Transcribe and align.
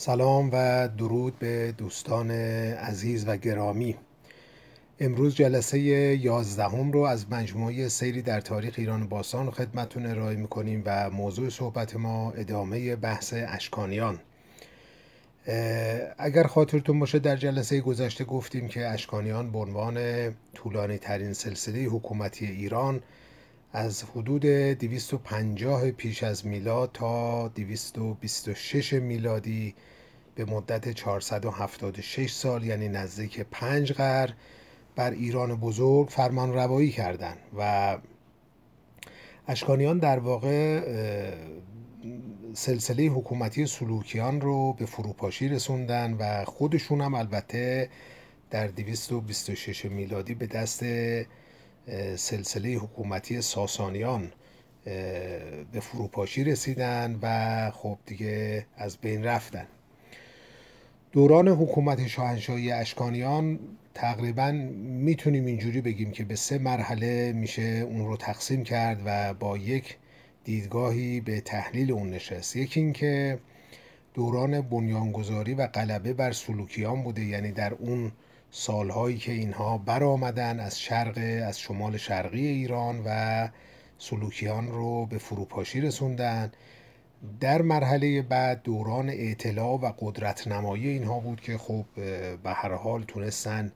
سلام 0.00 0.50
و 0.52 0.88
درود 0.88 1.38
به 1.38 1.74
دوستان 1.78 2.30
عزیز 2.30 3.28
و 3.28 3.36
گرامی. 3.36 3.96
امروز 5.00 5.34
جلسه 5.34 5.78
یازدهم 5.78 6.92
رو 6.92 7.00
از 7.00 7.26
مجموعه 7.30 7.88
سیری 7.88 8.22
در 8.22 8.40
تاریخ 8.40 8.74
ایران 8.78 9.08
باستان 9.08 9.50
خدمتون 9.50 10.06
ارائه 10.06 10.36
می‌کنیم 10.36 10.82
و 10.86 11.10
موضوع 11.10 11.48
صحبت 11.48 11.96
ما 11.96 12.32
ادامه 12.32 12.96
بحث 12.96 13.34
اشکانیان. 13.36 14.18
اگر 16.18 16.46
خاطرتون 16.46 16.98
باشه 16.98 17.18
در 17.18 17.36
جلسه 17.36 17.80
گذشته 17.80 18.24
گفتیم 18.24 18.68
که 18.68 18.88
اشکانیان 18.88 19.52
به 19.52 19.58
عنوان 19.58 19.98
طولانی 20.54 20.98
ترین 20.98 21.32
سلسله 21.32 21.84
حکومتی 21.84 22.46
ایران 22.46 23.02
از 23.72 24.02
حدود 24.02 24.46
250 24.46 25.90
پیش 25.90 26.22
از 26.22 26.46
میلاد 26.46 26.90
تا 26.92 27.48
226 27.48 28.92
میلادی 28.92 29.74
به 30.34 30.44
مدت 30.44 30.92
476 30.92 32.30
سال 32.30 32.64
یعنی 32.64 32.88
نزدیک 32.88 33.40
پنج 33.40 33.92
قرن 33.92 34.32
بر 34.96 35.10
ایران 35.10 35.54
بزرگ 35.54 36.08
فرمان 36.08 36.52
روایی 36.52 36.90
کردند 36.90 37.38
و 37.58 37.98
اشکانیان 39.48 39.98
در 39.98 40.18
واقع 40.18 40.80
سلسله 42.54 43.04
حکومتی 43.04 43.66
سلوکیان 43.66 44.40
رو 44.40 44.72
به 44.72 44.86
فروپاشی 44.86 45.48
رسوندن 45.48 46.12
و 46.12 46.44
خودشون 46.44 47.00
هم 47.00 47.14
البته 47.14 47.90
در 48.50 48.66
226 48.66 49.84
میلادی 49.84 50.34
به 50.34 50.46
دست 50.46 50.84
سلسله 52.16 52.74
حکومتی 52.74 53.40
ساسانیان 53.40 54.32
به 55.72 55.80
فروپاشی 55.80 56.44
رسیدن 56.44 57.18
و 57.22 57.70
خب 57.70 57.98
دیگه 58.06 58.66
از 58.76 58.96
بین 58.96 59.24
رفتن. 59.24 59.66
دوران 61.12 61.48
حکومت 61.48 62.06
شاهنشاهی 62.06 62.72
اشکانیان 62.72 63.58
تقریبا 63.94 64.50
می‌تونیم 64.50 65.46
اینجوری 65.46 65.80
بگیم 65.80 66.10
که 66.10 66.24
به 66.24 66.36
سه 66.36 66.58
مرحله 66.58 67.32
میشه 67.32 67.62
اون 67.62 68.06
رو 68.06 68.16
تقسیم 68.16 68.64
کرد 68.64 69.02
و 69.04 69.34
با 69.34 69.58
یک 69.58 69.96
دیدگاهی 70.44 71.20
به 71.20 71.40
تحلیل 71.40 71.92
اون 71.92 72.10
نشست. 72.10 72.56
یکی 72.56 72.80
اینکه 72.80 73.38
دوران 74.14 74.60
بنیانگذاری 74.60 75.54
و 75.54 75.66
غلبه 75.66 76.12
بر 76.12 76.32
سلوکیان 76.32 77.02
بوده 77.02 77.24
یعنی 77.24 77.52
در 77.52 77.72
اون 77.74 78.12
سالهایی 78.50 79.18
که 79.18 79.32
اینها 79.32 79.78
برآمدن 79.78 80.60
از 80.60 80.80
شرق 80.80 81.18
از 81.46 81.60
شمال 81.60 81.96
شرقی 81.96 82.46
ایران 82.46 83.02
و 83.06 83.48
سلوکیان 83.98 84.68
رو 84.68 85.06
به 85.06 85.18
فروپاشی 85.18 85.80
رسوندن. 85.80 86.52
در 87.40 87.62
مرحله 87.62 88.22
بعد 88.22 88.62
دوران 88.62 89.10
اطلاع 89.12 89.80
و 89.80 89.92
قدرت 89.98 90.48
نمایی 90.48 90.88
اینها 90.88 91.20
بود 91.20 91.40
که 91.40 91.58
خب 91.58 91.84
به 92.42 92.50
هر 92.50 92.74
حال 92.74 93.02
تونستن 93.02 93.72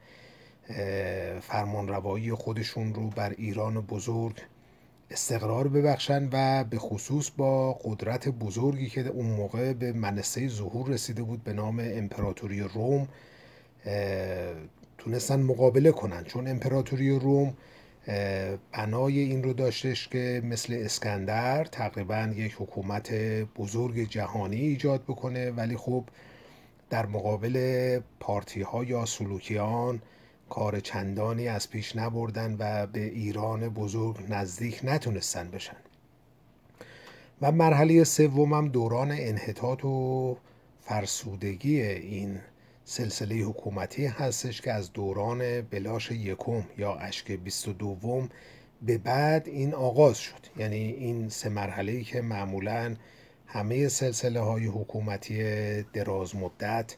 فرمان 1.41 1.89
روایی 1.89 2.33
خودشون 2.35 2.95
رو 2.95 3.09
بر 3.11 3.31
ایران 3.39 3.81
بزرگ 3.81 4.37
استقرار 5.11 5.69
ببخشن 5.69 6.29
و 6.33 6.65
به 6.65 6.79
خصوص 6.79 7.31
با 7.37 7.73
قدرت 7.73 8.29
بزرگی 8.29 8.89
که 8.89 9.07
اون 9.07 9.27
موقع 9.27 9.73
به 9.73 9.93
منصه 9.93 10.49
ظهور 10.49 10.89
رسیده 10.89 11.23
بود 11.23 11.45
به 11.45 11.53
نام 11.53 11.79
امپراتوری 11.81 12.61
روم 12.61 13.09
تونستن 14.99 15.41
مقابله 15.41 15.93
کنن. 15.93 16.25
چون 16.25 16.49
امپراتوری 16.49 17.19
روم 17.19 17.55
بنای 18.73 19.19
این 19.19 19.43
رو 19.43 19.53
داشتش 19.53 20.09
که 20.09 20.43
مثل 20.45 20.75
اسکندر 20.85 21.65
تقریبا 21.65 22.33
یک 22.37 22.55
حکومت 22.59 23.13
بزرگ 23.57 24.09
جهانی 24.09 24.57
ایجاد 24.61 25.03
بکنه. 25.03 25.51
ولی 25.51 25.77
خب 25.77 26.05
در 26.91 27.07
مقابل 27.07 28.01
پارتی 28.21 28.63
ها 28.63 28.85
یا 28.85 29.05
سلوکیان 29.05 30.03
کار 30.51 30.81
چندانی 30.81 31.49
از 31.49 31.71
پیش 31.71 31.97
نبردن 31.97 32.57
و 32.59 32.87
به 32.87 33.01
ایران 33.01 33.69
بزرگ 33.69 34.17
نزدیک 34.29 34.81
نتونستن 34.85 35.51
بشن. 35.51 35.77
و 37.43 37.53
مرحله 37.53 38.05
سومم 38.05 38.69
دوران 38.69 39.13
انحطاط 39.13 39.85
و 39.85 40.37
فرسودگی 40.81 41.83
این 41.83 42.39
سلسله 42.85 43.35
حکومتی 43.37 44.07
هستش 44.07 44.61
که 44.61 44.73
از 44.73 44.93
دوران 44.93 45.61
بلاش 45.61 46.11
یکم 46.11 46.65
یا 46.79 46.95
اشک 46.95 47.33
22 47.33 48.29
به 48.83 48.99
بعد 48.99 49.49
این 49.49 49.75
آغاز 49.75 50.19
شد. 50.19 50.47
یعنی 50.57 50.77
این 50.77 51.29
سه 51.29 51.49
مرحله 51.49 52.03
که 52.03 52.21
معمولا 52.21 52.97
همه 53.47 53.89
سلسله 53.89 54.41
های 54.41 54.67
حکومتی 54.67 55.43
دراز 55.83 56.37
مدت 56.37 56.97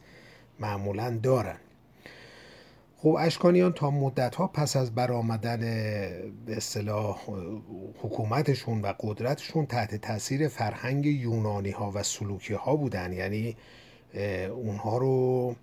معمولا 0.59 1.19
دارن. 1.23 1.57
خب 2.97 3.15
اشکانیان 3.19 3.73
تا 3.73 3.91
مدت 3.91 4.35
ها 4.35 4.47
پس 4.47 4.75
از 4.75 4.95
برآمدن 4.95 5.59
به 6.45 6.57
اصطلاح 6.57 7.19
حکومتشون 8.01 8.81
و 8.81 8.93
قدرتشون 8.99 9.65
تحت 9.65 9.95
تاثیر 9.95 10.47
فرهنگ 10.47 11.05
یونانی 11.05 11.71
ها 11.71 11.91
و 11.95 12.03
سلوکی 12.03 12.53
ها 12.53 12.75
بودن. 12.75 13.13
یعنی 13.13 13.55
اونها 14.49 14.97
رو 14.97 15.55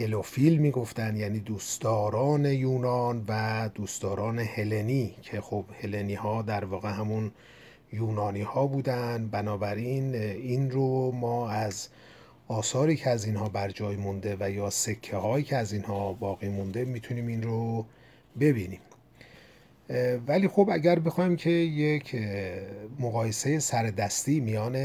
هلوفیل 0.00 0.58
می‌گفتن 0.58 1.16
یعنی 1.16 1.40
دوستداران 1.40 2.44
یونان 2.44 3.24
و 3.28 3.68
دوستداران 3.74 4.38
هلنی 4.38 5.14
که 5.22 5.40
خب 5.40 5.64
هلنی 5.82 6.14
ها 6.14 6.42
در 6.42 6.64
واقع 6.64 6.90
همون 6.90 7.32
یونانی 7.92 8.42
ها 8.42 8.66
بودن. 8.66 9.28
بنابراین 9.28 10.14
این 10.14 10.70
رو 10.70 11.12
ما 11.12 11.50
از 11.50 11.88
آثاری 12.48 12.96
که 12.96 13.10
از 13.10 13.24
اینها 13.24 13.48
بر 13.48 13.70
جای 13.70 13.96
مونده 13.96 14.36
و 14.40 14.50
یا 14.50 14.70
سکه 14.70 15.16
هایی 15.16 15.44
که 15.44 15.56
از 15.56 15.72
اینها 15.72 16.12
باقی 16.12 16.48
مونده 16.48 16.84
می‌تونیم 16.84 17.26
این 17.26 17.42
رو 17.42 17.86
ببینیم. 18.40 18.80
ولی 20.26 20.48
خب 20.48 20.68
اگر 20.72 20.98
بخوایم 20.98 21.36
که 21.36 21.50
یک 21.50 22.16
مقایسه 22.98 23.58
سردستی 23.58 24.40
میان 24.40 24.76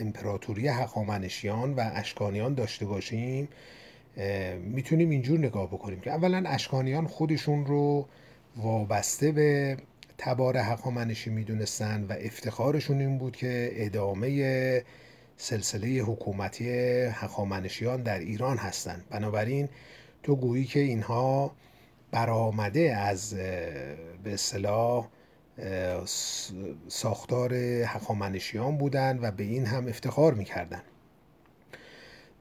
امپراتوری 0.00 0.68
هخامنشیان 0.68 1.74
و 1.74 1.90
اشکانیان 1.94 2.54
داشته 2.54 2.86
باشیم 2.86 3.48
می‌تونیم 4.60 5.10
اینجور 5.10 5.38
نگاه 5.38 5.66
بکنیم 5.66 6.00
که 6.00 6.10
اولا 6.10 6.44
اشکانیان 6.46 7.06
خودشون 7.06 7.66
رو 7.66 8.08
وابسته 8.56 9.32
به 9.32 9.76
تبار 10.18 10.58
حقامنشی 10.58 11.30
می‌دونستن 11.30 12.04
و 12.08 12.12
افتخارشون 12.20 13.00
این 13.00 13.18
بود 13.18 13.36
که 13.36 13.70
ادامه 13.72 14.84
سلسله 15.36 15.88
حکومتی 15.88 16.70
حقامنشیان 17.02 18.02
در 18.02 18.18
ایران 18.18 18.56
هستند 18.56 19.04
بنابراین 19.10 19.68
تو 20.22 20.36
گویی 20.36 20.64
که 20.64 20.80
اینها 20.80 21.52
برآمده 22.10 22.96
از 22.96 23.34
به 24.24 24.34
اصطلاح 24.34 25.08
ساختار 26.88 27.54
حقامنشیان 27.82 28.76
بودند 28.78 29.22
و 29.22 29.30
به 29.30 29.44
این 29.44 29.66
هم 29.66 29.88
افتخار 29.88 30.34
می‌کردند 30.34 30.82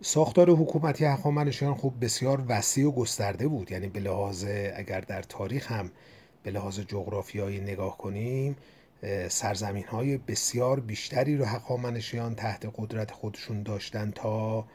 ساختار 0.06 0.50
حکومتی 0.50 1.06
هخامنشیان 1.06 1.76
خب 1.76 1.94
بسیار 2.02 2.44
وسیع 2.48 2.88
و 2.88 2.92
گسترده 2.92 3.48
بود. 3.48 3.72
یعنی 3.72 3.88
به 3.88 4.00
لحاظ 4.00 4.46
اگر 4.76 5.02
در 5.02 5.22
تاریخ 5.22 5.72
هم 5.72 5.92
به 6.44 6.52
لحاظ 6.52 6.80
جغرافیایی 6.80 7.60
نگاه 7.62 7.98
کنیم 7.98 8.56
سرزمین 9.30 9.84
های 9.84 10.18
بسیار 10.18 10.80
بیشتری 10.80 11.38
رو 11.38 11.46
هخامنشیان 11.46 12.36
تحت 12.36 12.72
قدرت 12.76 13.12
خودشون 13.12 13.64
داشتن 13.64 14.12
تا 14.12 14.66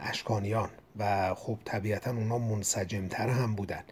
اشکانیان. 0.00 0.70
و 0.98 1.34
خب 1.34 1.58
طبیعتا 1.64 2.10
اونا 2.10 2.38
منسجمتر 2.38 3.28
هم 3.28 3.54
بودن. 3.54 3.82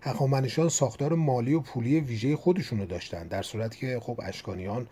هخامنشیان 0.00 0.68
ساختار 0.68 1.14
مالی 1.14 1.54
و 1.54 1.60
پولی 1.60 2.00
ویژه 2.00 2.36
خودشون 2.36 2.78
رو 2.78 2.86
داشتن 2.86 3.28
در 3.28 3.42
صورتی 3.42 3.78
که 3.78 4.00
خب 4.00 4.20
اشکانیان 4.22 4.88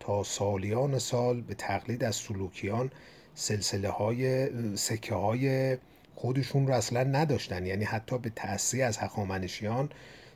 تا 0.00 0.22
سالیان 0.22 0.98
سال 0.98 1.40
به 1.40 1.54
تقلید 1.54 2.04
از 2.04 2.16
سلوکیان 2.16 2.90
سلسله 3.34 3.88
های 3.88 4.48
سکه 4.76 5.14
های 5.14 5.76
خودشون 6.14 6.66
رو 6.66 6.74
اصلا 6.74 7.02
نداشتن. 7.02 7.66
یعنی 7.66 7.84
حتی 7.84 8.18
به 8.18 8.30
تأثیر 8.36 8.84
از 8.84 8.98
حقامنشیان 8.98 9.90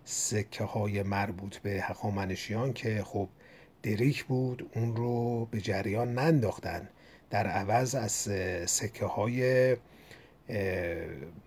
سکه 0.05 0.65
های 0.65 1.03
مربوط 1.03 1.57
به 1.57 1.71
حقامنشیان 1.71 2.73
که 2.73 3.03
خب 3.05 3.29
دریک 3.83 4.25
بود 4.25 4.71
اون 4.75 4.97
رو 4.97 5.45
به 5.51 5.61
جریان 5.61 6.15
ننداختن. 6.15 6.89
در 7.31 7.47
عوض 7.47 7.95
از 7.95 8.13
سکه 8.71 9.07
های 9.07 9.77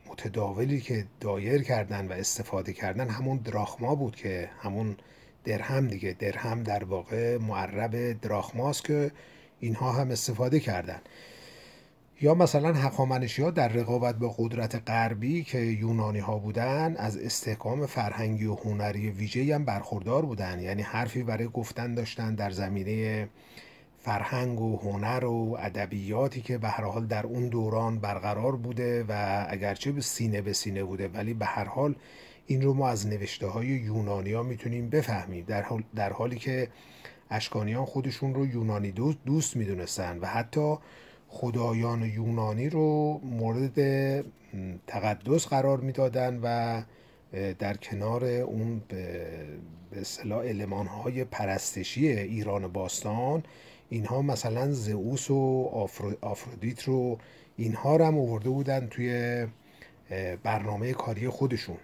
متداولی 0.09 0.81
که 0.81 1.05
دایر 1.19 1.63
کردن 1.63 2.07
و 2.07 2.11
استفاده 2.11 2.73
کردن 2.73 3.09
همون 3.09 3.37
دراخما 3.37 3.95
بود 3.95 4.15
که 4.15 4.49
همون 4.59 4.97
درهم 5.43 5.87
دیگه. 5.87 6.15
درهم 6.19 6.63
در 6.63 6.83
واقع 6.83 7.37
معرب 7.37 8.21
دراخماست 8.21 8.83
که 8.83 9.11
اینها 9.59 9.91
هم 9.91 10.11
استفاده 10.11 10.59
کردن. 10.59 11.01
یا 12.21 12.33
مثلا 12.33 12.73
هخامنشی 12.73 13.41
ها 13.41 13.51
در 13.51 13.67
رقابت 13.67 14.15
با 14.15 14.35
قدرت 14.37 14.81
غربی 14.87 15.43
که 15.43 15.59
یونانی 15.59 16.19
ها 16.19 16.37
بودن 16.37 16.95
از 16.97 17.17
استحکام 17.17 17.85
فرهنگی 17.85 18.45
و 18.45 18.55
هنری 18.55 19.09
ویژه 19.11 19.55
هم 19.55 19.65
برخوردار 19.65 20.25
بودن. 20.25 20.59
یعنی 20.59 20.81
حرفی 20.81 21.23
برای 21.23 21.47
گفتن 21.47 21.93
داشتن 21.93 22.35
در 22.35 22.51
زمینه 22.51 23.29
فرهنگ 23.99 24.61
و 24.61 24.77
هنر 24.77 25.25
و 25.25 25.57
ادبیاتی 25.59 26.41
که 26.41 26.57
به 26.57 26.67
هر 26.67 26.83
حال 26.83 27.05
در 27.05 27.25
اون 27.25 27.47
دوران 27.47 27.99
برقرار 27.99 28.55
بوده 28.55 29.05
و 29.09 29.45
اگرچه 29.49 29.91
به 29.91 30.01
سینه 30.01 30.41
به 30.41 30.53
سینه 30.53 30.83
بوده 30.83 31.07
ولی 31.07 31.33
به 31.33 31.45
هر 31.45 31.65
حال 31.65 31.95
این 32.47 32.61
رو 32.61 32.73
ما 32.73 32.89
از 32.89 33.07
نوشته 33.07 33.47
های 33.47 33.67
یونانی 33.67 34.33
ها 34.33 34.43
می‌تونیم 34.43 34.89
بفهمیم. 34.89 35.45
در, 35.45 35.61
حال 35.61 35.83
در 35.95 36.13
حالی 36.13 36.35
که 36.35 36.67
اشکانیان 37.31 37.85
خودشون 37.85 38.33
رو 38.33 38.45
یونانی 38.45 38.91
دوست, 38.91 39.17
دوست 39.25 39.55
می‌دونستن 39.55 40.19
و 40.19 40.25
حتی 40.25 40.77
خدایان 41.29 42.01
یونانی 42.01 42.69
رو 42.69 43.19
مورد 43.23 43.79
تقدس 44.87 45.47
قرار 45.47 45.79
می‌دادن 45.79 46.39
و 46.43 46.81
در 47.59 47.77
کنار 47.77 48.25
اون 48.25 48.81
به 48.89 50.01
اصطلاح 50.01 50.45
علمان 50.45 50.87
های 50.87 51.23
پرستشی 51.23 52.07
ایران 52.07 52.67
باستان 52.67 53.43
اینها 53.89 54.21
مثلا 54.21 54.71
زئوس 54.71 55.31
و 55.31 55.69
آفرودیت 56.21 56.83
رو 56.83 57.17
اینها 57.57 57.95
رو 57.95 58.05
هم 58.05 58.17
آورده 58.17 58.49
بودن 58.49 58.87
توی 58.87 59.47
برنامه 60.43 60.93
کاری 60.93 61.27
خودشون. 61.27 61.77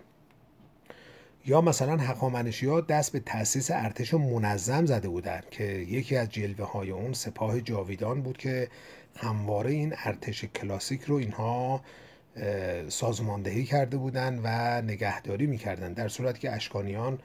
یا 1.48 1.62
مثلا 1.62 1.98
حقامنشی 1.98 2.66
ها 2.66 2.82
دست 2.82 3.12
به 3.12 3.20
تاسیس 3.20 3.72
ارتش 3.72 4.14
منظم 4.14 4.86
زده 4.86 5.10
بودند 5.10 5.44
که 5.52 5.64
یکی 5.64 6.16
از 6.16 6.30
جلوه 6.30 6.72
های 6.72 6.92
اون 6.92 7.14
سپاه 7.14 7.62
جاویدان 7.62 8.22
بود 8.22 8.38
که 8.38 8.68
همواره 9.18 9.72
این 9.72 9.94
ارتش 9.98 10.46
کلاسیک 10.46 11.02
رو 11.02 11.16
اینها 11.16 11.82
سازماندهی 12.88 13.64
کرده 13.64 13.98
بودند 13.98 14.42
و 14.44 14.82
نگهداری 14.82 15.46
می‌کردن 15.46 15.94
در 15.94 16.08
صورتی 16.08 16.40
که 16.40 16.52
اشکانیان 16.52 17.20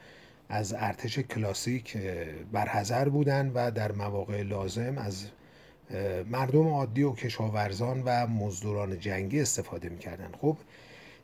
از 0.48 0.74
ارتش 0.78 1.18
کلاسیک 1.18 1.96
برحضر 2.52 3.08
بودند 3.08 3.52
و 3.54 3.70
در 3.70 3.92
مواقع 3.92 4.42
لازم 4.42 4.98
از 4.98 5.26
مردم 6.30 6.68
عادی 6.68 7.02
و 7.02 7.12
کشاورزان 7.12 8.02
و 8.04 8.26
مزدوران 8.26 8.98
جنگی 8.98 9.40
استفاده 9.40 9.88
می‌کردن. 9.88 10.30
خب 10.40 10.56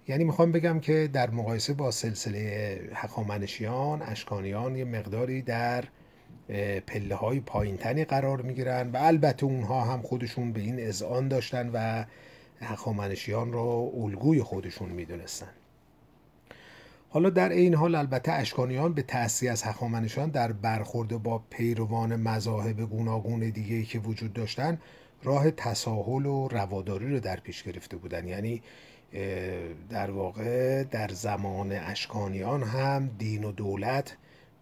یعنی 0.09 0.25
می‌خوام 0.25 0.53
بگم 0.53 0.81
که 0.81 1.11
در 1.13 1.31
مقایسه 1.31 1.73
با 1.73 1.91
سلسله 1.91 2.81
حقامنشیان 2.95 4.03
اشکانیان 4.03 4.77
یه 4.77 4.85
مقداری 4.85 5.43
در 5.43 5.85
پله 6.87 7.14
های 7.14 7.40
پایینتنی 7.40 8.05
قرار 8.05 8.43
می‌گیرن 8.43 8.90
و 8.90 8.96
البته 8.96 9.46
اونها 9.46 9.81
هم 9.81 10.02
خودشون 10.02 10.52
به 10.52 10.61
این 10.61 10.81
اذعان 10.81 11.28
داشتن 11.28 11.70
و 11.73 12.05
هخامنشیان 12.61 13.52
را 13.52 13.90
الگوی 13.94 14.43
خودشون 14.43 14.88
می‌دونستن. 14.88 15.50
حالا 17.08 17.31
در 17.31 17.49
این 17.49 17.75
حال 17.75 17.94
البته 17.94 18.32
اشکانیان 18.32 18.93
به 18.93 19.02
تأسی 19.02 19.49
از 19.49 19.62
هخامنشیان 19.62 20.31
در 20.31 20.52
برخورد 20.52 21.23
با 21.23 21.43
پیروان 21.50 22.17
مذاهب 22.17 22.81
گوناگون 22.81 23.40
دیگه 23.40 23.82
که 23.82 23.99
وجود 23.99 24.32
داشتن 24.32 24.79
راه 25.22 25.50
تساهل 25.50 26.26
و 26.26 26.49
رواداری 26.49 27.11
رو 27.11 27.20
در 27.20 27.37
پیش 27.37 27.62
گرفته 27.62 27.96
بودن. 27.96 28.29
یعنی 28.29 28.62
در 29.90 30.11
واقع 30.11 30.84
در 30.84 31.08
زمان 31.08 31.72
اشکانیان 31.72 32.62
هم 32.62 33.11
دین 33.19 33.44
و 33.44 33.52
دولت 33.52 34.17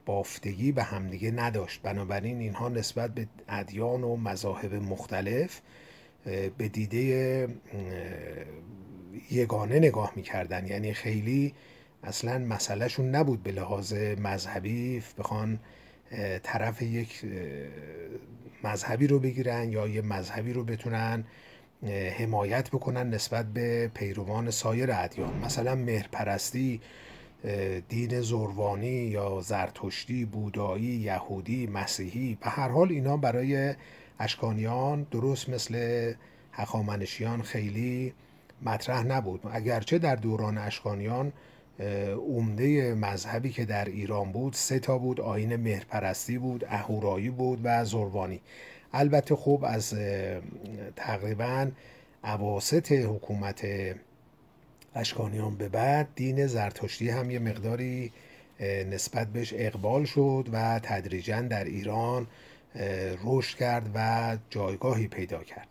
بافتگی 0.07 0.73
به 0.73 0.83
همدیگه 0.83 1.31
نداشت. 1.31 1.83
بنابراین 1.83 2.39
اینها 2.41 2.69
نسبت 2.69 3.15
به 3.15 3.27
ادیان 3.49 4.05
و 4.05 4.17
مذاهب 4.17 4.75
مختلف 4.75 5.61
به 6.59 6.69
دیده 6.69 7.49
یگانه 9.31 9.79
نگاه 9.79 10.13
می‌کردن. 10.17 10.67
یعنی 10.67 10.95
خیلی 10.95 11.55
اصلا 12.03 12.39
مسئلهشون 12.39 13.11
نبود 13.11 13.43
به 13.43 13.53
لحاظ 13.53 13.93
مذهبی 14.19 15.03
بخوان 15.19 15.59
طرف 16.43 16.83
یک 16.83 17.25
مذهبی 18.65 19.07
رو 19.07 19.19
بگیرن 19.19 19.73
یا 19.73 19.89
یه 19.89 20.03
مذهبی 20.03 20.53
رو 20.53 20.65
بتونن 20.65 21.25
حمایت 22.19 22.71
بکنن 22.71 23.11
نسبت 23.11 23.47
به 23.47 23.91
پیروان 23.95 24.51
سایر 24.51 24.93
ادیان. 24.93 25.39
مثلا 25.39 25.75
مهرپرستی 25.75 26.81
دین 27.89 28.21
زروانی 28.21 28.87
یا 28.87 29.41
زرتشتی 29.41 30.25
بودایی 30.25 30.85
یهودی 30.85 31.67
مسیحی 31.67 32.39
به 32.41 32.51
هر 32.51 32.69
حال 32.69 32.89
اینا 32.89 33.17
برای 33.17 33.75
اشکانیان 34.21 35.07
درست 35.11 35.49
مثل 35.49 36.13
هخامنشیان 36.53 37.43
خیلی 37.43 38.15
مطرح 38.63 39.03
نبود. 39.03 39.41
اگرچه 39.53 39.99
در 39.99 40.17
دوران 40.17 40.59
اشکانیان 40.59 41.33
عمده 42.29 42.95
مذهبی 42.95 43.51
که 43.51 43.65
در 43.65 43.85
ایران 43.85 44.33
بود 44.33 44.53
سه 44.53 44.79
تا 44.79 44.99
بود 44.99 45.21
آین 45.21 45.57
مهرپرستی 45.57 46.39
بود 46.39 46.65
اهورایی 46.69 47.31
بود 47.31 47.61
و 47.65 47.85
زروانی 47.85 48.41
البته 48.93 49.37
خوب 49.37 49.65
از 49.65 49.95
تقریبا 50.97 51.71
عواست 52.25 52.93
حکومت 52.93 53.67
اشکانیان 54.95 55.57
به 55.57 55.69
بعد 55.69 56.09
دین 56.15 56.47
زرتشتی 56.47 57.09
هم 57.09 57.31
یه 57.31 57.39
مقداری 57.39 58.13
نسبت 58.91 59.29
بهش 59.29 59.55
اقبال 59.57 60.05
شد 60.05 60.49
و 60.53 60.81
تدریجا 60.83 61.41
در 61.41 61.65
ایران 61.65 62.27
رشد 63.25 63.59
کرد 63.59 63.91
و 63.95 64.37
جایگاهی 64.51 65.09
پیدا 65.09 65.43
کرد. 65.45 65.69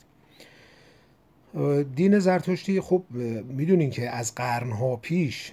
دین 1.96 2.20
زرتشتی 2.20 2.82
خب 2.82 3.04
می‌دونین 3.48 3.90
که 3.90 4.10
از 4.10 4.36
قرنها 4.36 4.96
پیش 4.96 5.52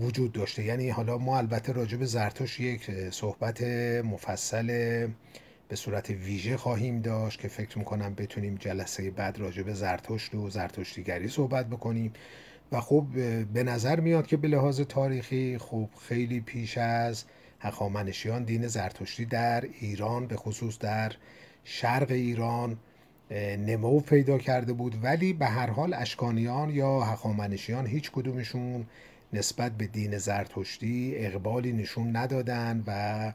وجود 0.00 0.32
داشته. 0.32 0.64
یعنی 0.64 0.90
حالا 0.90 1.18
ما 1.18 1.38
البته 1.38 1.72
راجع 1.72 1.96
به 1.96 2.04
زرتشت 2.04 2.60
یک 2.60 2.90
صحبت 3.10 3.62
مفصل 4.04 4.66
به 5.68 5.76
صورت 5.76 6.10
ویژه 6.10 6.56
خواهیم 6.56 7.00
داشت 7.00 7.40
که 7.40 7.48
فکر 7.48 7.78
می‌کنم 7.78 8.14
بتونیم 8.14 8.54
جلسه 8.54 9.10
بعد 9.10 9.38
راجع 9.38 9.62
به 9.62 9.74
زرتشت 9.74 10.34
و 10.34 10.50
زرتشتیگری 10.50 11.28
صحبت 11.28 11.66
بکنیم. 11.66 12.12
و 12.72 12.80
خب 12.80 13.06
به 13.52 13.62
نظر 13.62 14.00
میاد 14.00 14.26
که 14.26 14.36
به 14.36 14.48
لحاظ 14.48 14.80
تاریخی 14.80 15.58
خب 15.58 15.88
خیلی 16.08 16.40
پیش 16.40 16.78
از 16.78 17.24
هخامنشیان 17.60 18.44
دین 18.44 18.66
زرتشتی 18.66 19.24
در 19.24 19.64
ایران 19.80 20.26
به 20.26 20.36
خصوص 20.36 20.78
در 20.78 21.12
شرق 21.64 22.10
ایران 22.10 22.78
نمو 23.58 24.00
پیدا 24.00 24.38
کرده 24.38 24.72
بود. 24.72 25.04
ولی 25.04 25.32
به 25.32 25.46
هر 25.46 25.70
حال 25.70 25.94
اشکانیان 25.94 26.70
یا 26.70 27.00
هخامنشیان 27.00 27.86
هیچ 27.86 28.10
کدومشون 28.10 28.86
نسبت 29.32 29.72
به 29.72 29.86
دین 29.86 30.18
زرتشتی 30.18 31.14
اقبالی 31.16 31.72
نشون 31.72 32.16
ندادن 32.16 32.84
و 32.86 33.32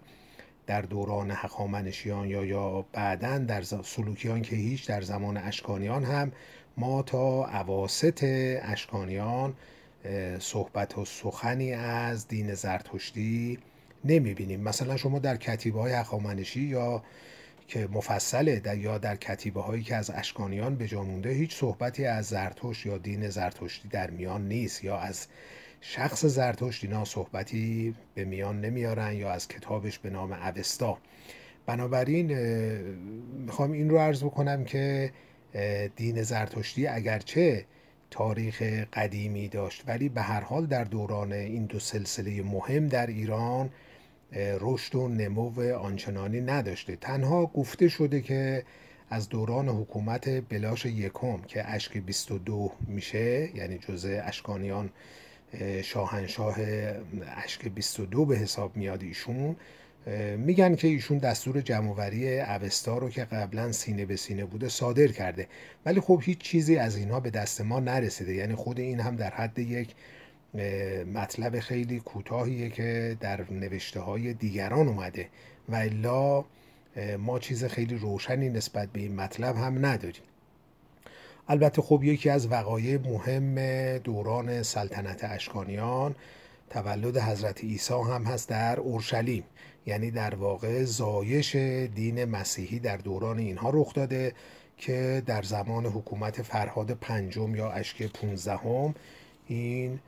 در 0.68 0.82
دوران 0.82 1.32
هخامنشیان 1.32 2.28
یا 2.28 2.46
یا 2.46 2.86
بعدا 2.94 3.38
در 3.38 3.62
سلوکیان 3.62 4.42
که 4.42 4.56
هیچ 4.56 4.88
در 4.88 5.02
زمان 5.02 5.38
اشکانیان 5.38 6.04
هم 6.04 6.32
ما 6.78 7.02
تا 7.02 7.46
عواست 7.46 8.24
اشکانیان 8.62 9.54
صحبت 10.40 10.98
و 10.98 11.06
سخنی 11.06 11.74
از 11.74 12.28
دین 12.28 12.54
زرتشتی 12.54 13.60
نمی 14.06 14.34
بینیم 14.34 14.62
مثلا 14.62 14.98
شما 14.98 15.20
در 15.20 15.38
کتیبه 15.38 15.80
های 15.80 15.94
هخامنشی 15.94 16.62
یا 16.62 17.04
که 17.68 17.88
مفصله 17.92 18.60
در 18.60 18.78
یا 18.78 18.98
در 18.98 19.16
کتیبه 19.16 19.62
هایی 19.62 19.84
که 19.84 19.96
از 19.96 20.12
اشکانیان 20.16 20.76
به 20.76 20.96
مونده 20.96 21.30
هیچ 21.30 21.56
صحبتی 21.56 22.06
از 22.06 22.26
زرتشت 22.26 22.86
یا 22.86 22.98
دین 22.98 23.30
زرتشتی 23.30 23.88
در 23.88 24.10
میان 24.10 24.48
نیست 24.48 24.84
یا 24.84 24.98
از 24.98 25.28
شخص 25.82 26.26
زرتشت 26.26 26.84
اینا 26.84 27.06
صحبتی 27.06 27.96
به 28.16 28.26
میان 28.26 28.62
نمیارن 28.62 29.14
یا 29.14 29.32
از 29.32 29.48
کتابش 29.48 30.00
به 30.00 30.10
نام 30.10 30.32
اوستا. 30.34 30.98
بنابراین 31.66 32.38
می‌خوام 33.46 33.72
این 33.72 33.90
رو 33.90 33.98
عرض 33.98 34.24
بکنم 34.24 34.66
که 34.66 35.12
دین 35.96 36.24
زرتشتی 36.24 36.88
اگرچه 36.88 37.66
تاریخ 38.12 38.62
قدیمی 38.94 39.48
داشت 39.48 39.84
ولی 39.88 40.10
به 40.10 40.22
هر 40.22 40.42
حال 40.42 40.66
در 40.66 40.84
دوران 40.84 41.34
این 41.34 41.66
دو 41.66 41.80
سلسله 41.80 42.42
مهم 42.42 42.88
در 42.88 43.08
ایران 43.08 43.70
رشد 44.36 44.96
و 44.96 45.08
نمو 45.08 45.74
آنچنانی 45.74 46.42
نداشته. 46.42 46.96
تنها 46.96 47.46
گفته 47.46 47.88
شده 47.88 48.22
که 48.22 48.64
از 49.10 49.30
دوران 49.30 49.70
حکومت 49.70 50.30
بلاش 50.50 50.86
یکم 50.86 51.42
که 51.48 51.70
اشک 51.70 51.98
22 51.98 52.72
میشه 52.88 53.50
یعنی 53.56 53.78
جزء 53.78 54.22
اشکانیان 54.24 54.90
شاهنشاه 55.84 56.56
اشک 57.44 57.68
22 57.68 58.26
به 58.26 58.38
حساب 58.38 58.78
میاد 58.78 59.04
ایشون 59.04 59.56
میگن 60.38 60.76
که 60.76 60.88
ایشون 60.88 61.18
دستور 61.18 61.62
جمعوری 61.62 62.40
اوستا 62.40 62.98
رو 62.98 63.10
که 63.10 63.24
قبلا 63.24 63.72
سینه 63.72 64.06
به 64.06 64.16
سینه 64.16 64.46
بوده 64.46 64.70
صادر 64.70 65.08
کرده. 65.08 65.48
ولی 65.86 66.00
خب 66.00 66.22
هیچ 66.24 66.38
چیزی 66.38 66.78
از 66.78 66.98
اینها 66.98 67.20
به 67.20 67.30
دست 67.30 67.62
ما 67.62 67.80
نرسیده. 67.80 68.34
یعنی 68.34 68.56
خود 68.56 68.80
این 68.80 69.00
هم 69.00 69.16
در 69.16 69.30
حد 69.30 69.60
یک 69.60 69.96
مطلب 71.14 71.60
خیلی 71.60 72.00
کوتاهیه 72.00 72.70
که 72.70 73.18
در 73.20 73.52
نوشته 73.52 74.00
های 74.00 74.34
دیگران 74.34 74.88
اومده. 74.88 75.30
و 75.70 75.76
الا 75.76 76.46
ما 77.20 77.40
چیز 77.40 77.66
خیلی 77.66 77.96
روشنی 77.96 78.50
نسبت 78.50 78.90
به 78.90 79.00
این 79.00 79.16
مطلب 79.16 79.56
هم 79.56 79.86
نداریم. 79.86 80.24
البته 81.48 81.82
خب 81.82 82.04
یکی 82.04 82.30
از 82.30 82.52
وقایع 82.52 82.98
مهم 82.98 83.56
دوران 83.98 84.64
سلطنت 84.64 85.24
اشکانیان 85.24 86.16
تولد 86.70 87.18
حضرت 87.18 87.64
عیسی 87.64 87.94
هم 87.94 88.24
هست 88.24 88.50
در 88.50 88.80
اورشلیم. 88.80 89.44
یعنی 89.86 90.12
در 90.12 90.36
واقع 90.36 90.84
زایش 90.84 91.56
دین 91.96 92.26
مسیحی 92.26 92.80
در 92.80 92.98
دوران 92.98 93.40
اینها 93.40 93.70
رخ 93.74 93.94
داده 93.94 94.34
که 94.78 95.24
در 95.26 95.42
زمان 95.42 95.86
حکومت 95.86 96.42
فرهاد 96.42 96.92
پنجم 96.92 97.56
یا 97.56 97.72
اشک 97.72 98.12
پونزدهم 98.12 98.96
این 99.48 100.00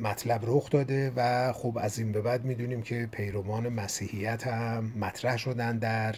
مطلب 0.00 0.40
رخ 0.46 0.70
داده 0.70 1.12
و 1.16 1.52
خب 1.52 1.78
از 1.80 1.98
این 1.98 2.12
به 2.12 2.22
بعد 2.22 2.44
می‌دونیم 2.44 2.82
که 2.82 3.08
پیروان 3.12 3.68
مسیحیت 3.68 4.46
هم 4.46 4.92
مطرح 4.96 5.36
شدن 5.36 5.78
در 5.78 6.14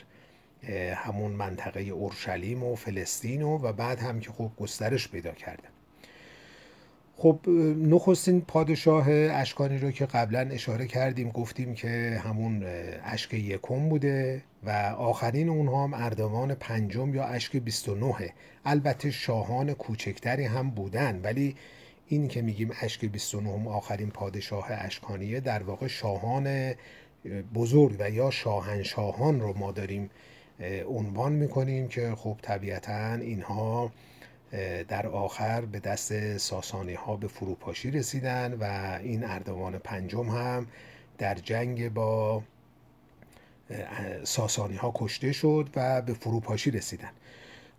همون 0.95 1.33
منطقه 1.33 1.81
اورشلیم 1.81 2.65
و 2.65 2.75
فلسطین 2.75 3.43
و, 3.43 3.59
و 3.59 3.73
بعد 3.73 3.99
هم 3.99 4.21
که 4.21 4.31
خب 4.31 4.51
گسترش 4.59 5.09
پیدا 5.09 5.33
کردن. 5.33 5.69
خب 7.23 7.41
نخستین 7.79 8.41
پادشاه 8.41 9.11
اشکانی 9.11 9.79
رو 9.79 9.91
که 9.91 10.07
قبلا 10.07 10.41
اشاره 10.41 10.87
کردیم 10.87 11.31
گفتیم 11.31 11.75
که 11.75 12.21
همون 12.25 12.65
اشک 13.05 13.35
یکم 13.35 13.89
بوده 13.89 14.43
و 14.65 14.71
آخرین 14.99 15.49
اونها 15.49 15.85
هم 15.85 15.95
اردوان 15.95 16.55
پنجم 16.55 17.15
یا 17.15 17.25
اشک 17.25 17.57
29 17.57 18.33
البته 18.65 19.11
شاهان 19.11 19.75
کوچکتری 19.75 20.45
هم 20.45 20.71
بودن 20.71 21.21
ولی 21.23 21.57
این 22.09 22.29
که 22.29 22.43
میگیم 22.43 22.71
اشک 22.81 23.05
29 23.05 23.69
آخرین 23.69 24.11
پادشاه 24.11 24.67
اشکانیه 24.71 25.41
در 25.41 25.63
واقع 25.63 25.87
شاهان 25.87 26.75
بزرگ 27.55 27.97
و 27.99 28.11
یا 28.11 28.31
شاهنشاهان 28.31 29.41
رو 29.41 29.59
ما 29.59 29.73
داریم 29.73 30.11
عنوان 30.89 31.33
می‌کنیم 31.33 31.89
که 31.89 32.15
خب 32.17 32.37
طبیعتا 32.43 33.15
اینها 33.15 33.93
در 34.89 35.07
آخر 35.07 35.61
به 35.61 35.81
دست 35.81 36.37
ساسانی 36.39 36.95
ها 36.95 37.17
به 37.17 37.29
فروپاشی 37.29 37.91
رسیدن 37.91 38.55
و 38.61 38.99
این 39.03 39.25
اردوان 39.25 39.79
پنجم 39.79 40.29
هم 40.29 40.67
در 41.19 41.35
جنگ 41.35 41.93
با 41.93 42.43
ساسانی 44.25 44.77
ها 44.77 44.93
کشته 44.95 45.33
شد 45.33 45.69
و 45.77 46.03
به 46.03 46.15
فروپاشی 46.15 46.71
رسیدن. 46.71 47.11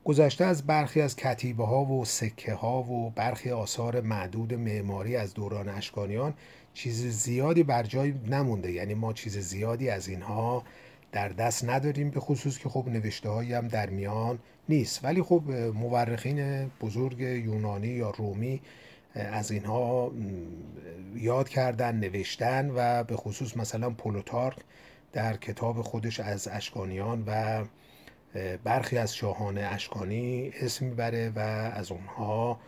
گذشته 0.04 0.46
از 0.46 0.68
برخی 0.68 1.02
از 1.02 1.16
کتیبه 1.16 1.66
ها 1.66 1.86
و 1.86 2.06
سکه 2.06 2.54
ها 2.54 2.84
و 2.84 3.10
برخی 3.10 3.52
آثار 3.52 4.02
معدود 4.02 4.54
معماری 4.54 5.16
از 5.16 5.34
دوران 5.34 5.70
اشکانیان 5.70 6.34
چیز 6.74 7.06
زیادی 7.06 7.64
بر 7.64 7.84
جای 7.84 8.12
نمونده. 8.12 8.72
یعنی 8.72 8.94
ما 8.94 9.14
چیز 9.14 9.38
زیادی 9.38 9.90
از 9.90 10.08
اینها 10.08 10.64
در 11.12 11.30
دست 11.30 11.70
نداریم 11.70 12.10
به 12.10 12.20
خصوص 12.20 12.58
که 12.58 12.70
خب 12.70 12.88
نوشته 12.88 13.30
هایی 13.30 13.54
هم 13.54 13.68
در 13.68 13.90
میان 13.90 14.40
نیست. 14.70 15.06
ولی 15.06 15.22
خب 15.22 15.44
مورخین 15.74 16.68
بزرگ 16.82 17.20
یونانی 17.20 17.88
یا 17.88 18.10
رومی 18.10 18.62
از 19.16 19.52
اینها 19.52 20.12
یاد 21.16 21.50
کردن 21.50 21.96
نوشتن 21.96 22.72
و 22.76 23.04
به 23.04 23.16
خصوص 23.16 23.58
مثلا 23.58 23.90
پولوتارک 23.90 24.58
در 25.14 25.38
کتاب 25.38 25.82
خودش 25.82 26.20
از 26.20 26.48
اشکانیان 26.48 27.24
و 27.28 27.64
برخی 28.64 28.98
از 28.98 29.16
شاهان 29.16 29.58
اشکانی 29.58 30.52
اسم 30.62 30.86
می‌بره 30.86 31.32
و 31.36 31.40
از 31.40 31.92
اونها 31.92 32.60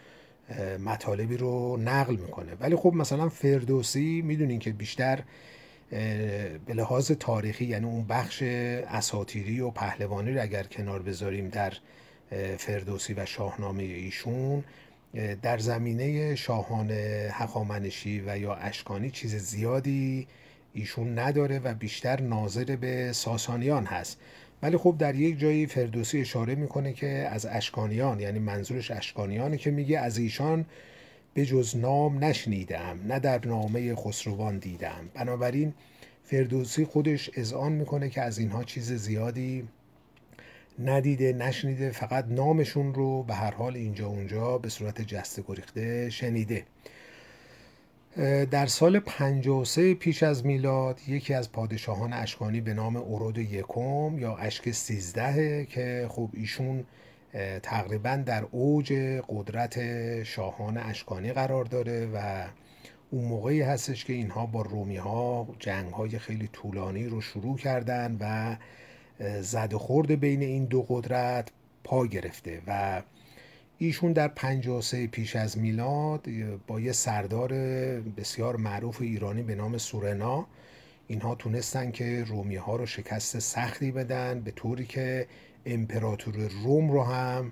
مطالبی 0.85 1.37
رو 1.37 1.77
نقل 1.77 2.15
می‌کنه. 2.15 2.55
ولی 2.59 2.75
خب 2.75 2.93
مثلا 2.93 3.29
فردوسی 3.29 4.21
می‌دونین 4.25 4.59
که 4.59 4.71
بیشتر 4.71 5.19
به 6.65 6.73
لحاظ 6.73 7.11
تاریخی 7.11 7.65
یعنی 7.65 7.85
اون 7.85 8.05
بخش 8.07 8.41
اساتیری 8.41 9.59
و 9.59 9.69
پهلوانی 9.69 10.33
رو 10.33 10.41
اگر 10.41 10.63
کنار 10.63 11.01
بذاریم 11.01 11.49
در 11.49 11.73
فردوسی 12.57 13.13
و 13.13 13.25
شاهنامه 13.25 13.83
ایشون 13.83 14.63
در 15.41 15.57
زمینه 15.57 16.35
شاهان 16.35 16.91
حقامنشی 17.31 18.23
و 18.27 18.37
یا 18.37 18.53
اشکانی 18.53 19.11
چیز 19.11 19.35
زیادی 19.35 20.27
ایشون 20.73 21.19
نداره 21.19 21.59
و 21.59 21.73
بیشتر 21.73 22.21
ناظر 22.21 22.75
به 22.75 23.13
ساسانیان 23.13 23.85
هست. 23.85 24.19
ولی 24.61 24.77
خب 24.77 24.95
در 24.99 25.15
یک 25.15 25.39
جایی 25.39 25.67
فردوسی 25.67 26.21
اشاره 26.21 26.55
می‌کنه 26.55 26.93
که 26.93 27.07
از 27.07 27.45
اشکانیان 27.45 28.19
یعنی 28.19 28.39
منظورش 28.39 28.91
اشکانیانه 28.91 29.57
که 29.57 29.71
میگه 29.71 29.99
از 29.99 30.17
ایشان 30.17 30.65
به 31.33 31.45
جز 31.45 31.75
نام 31.77 32.23
نشنیدم 32.23 32.99
نه 33.07 33.19
در 33.19 33.45
نامه 33.45 33.95
خسروان 33.95 34.59
دیدم. 34.59 35.09
بنابراین 35.13 35.73
فردوسی 36.23 36.85
خودش 36.85 37.29
اذعان 37.33 37.71
می‌کنه 37.71 38.09
که 38.09 38.21
از 38.21 38.37
اینها 38.37 38.63
چیز 38.63 38.93
زیادی 38.93 39.67
ندیده 40.79 41.33
نشنیده 41.33 41.91
فقط 41.91 42.25
نامشون 42.29 42.93
رو 42.93 43.23
به 43.23 43.33
هر 43.33 43.51
حال 43.51 43.75
اینجا 43.75 44.07
اونجا 44.07 44.57
به 44.57 44.69
صورت 44.69 45.01
جسته 45.01 45.43
گریخته 45.47 46.09
شنیده. 46.09 46.65
در 48.51 48.65
سال 48.65 48.99
53 48.99 49.93
پیش 49.93 50.23
از 50.23 50.45
میلاد 50.45 50.99
یکی 51.07 51.33
از 51.33 51.51
پادشاهان 51.51 52.13
اشکانی 52.13 52.61
به 52.61 52.73
نام 52.73 52.95
اورود 52.95 53.37
یکم 53.37 54.19
یا 54.19 54.35
اشک 54.35 54.71
13 54.71 55.65
که 55.65 56.07
خب 56.09 56.29
ایشون 56.33 56.85
تقریبا 57.63 58.23
در 58.25 58.45
اوج 58.51 58.93
قدرت 59.29 60.23
شاهان 60.23 60.77
اشکانی 60.77 61.33
قرار 61.33 61.65
داره 61.65 62.09
و 62.13 62.45
اون 63.11 63.25
موقعی 63.25 63.61
هستش 63.61 64.05
که 64.05 64.13
اینها 64.13 64.45
با 64.45 64.61
رومی 64.61 64.97
ها 64.97 65.47
جنگ 65.59 65.93
های 65.93 66.19
خیلی 66.19 66.49
طولانی 66.53 67.05
رو 67.05 67.21
شروع 67.21 67.57
کردن 67.57 68.17
و 68.19 68.55
زد 69.41 69.73
خورد 69.73 70.11
بین 70.19 70.41
این 70.41 70.65
دو 70.65 70.85
قدرت 70.89 71.49
پا 71.83 72.07
گرفته 72.07 72.61
و 72.67 73.01
ایشون 73.77 74.13
در 74.13 74.27
53 74.27 75.07
پیش 75.07 75.35
از 75.35 75.57
میلاد 75.57 76.27
با 76.67 76.79
یه 76.79 76.91
سردار 76.91 77.53
بسیار 78.17 78.55
معروف 78.55 79.01
ایرانی 79.01 79.43
به 79.43 79.55
نام 79.55 79.77
سورنا 79.77 80.47
اینها 81.07 81.35
تونستن 81.35 81.91
که 81.91 82.23
رومی 82.23 82.55
ها 82.55 82.75
رو 82.75 82.85
شکست 82.85 83.39
سختی 83.39 83.91
بدن 83.91 84.39
به 84.39 84.51
طوری 84.51 84.85
که 84.85 85.27
امپراتور 85.65 86.35
روم 86.63 86.91
رو 86.91 87.03
هم 87.03 87.51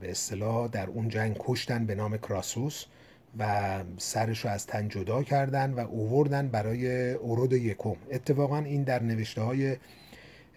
به 0.00 0.10
اصطلاح 0.10 0.68
در 0.68 0.86
اون 0.86 1.08
جنگ 1.08 1.36
کشتن 1.38 1.86
به 1.86 1.94
نام 1.94 2.16
کراسوس 2.16 2.84
و 3.38 3.84
سرش 3.98 4.44
رو 4.44 4.50
از 4.50 4.66
تن 4.66 4.88
جدا 4.88 5.22
کردن 5.22 5.72
و 5.72 5.78
اووردن 5.78 6.48
برای 6.48 7.12
اورود 7.12 7.52
یکم. 7.52 7.96
اتفاقا 8.10 8.58
این 8.58 8.82
در 8.82 9.02
نوشته 9.02 9.42
های 9.42 9.76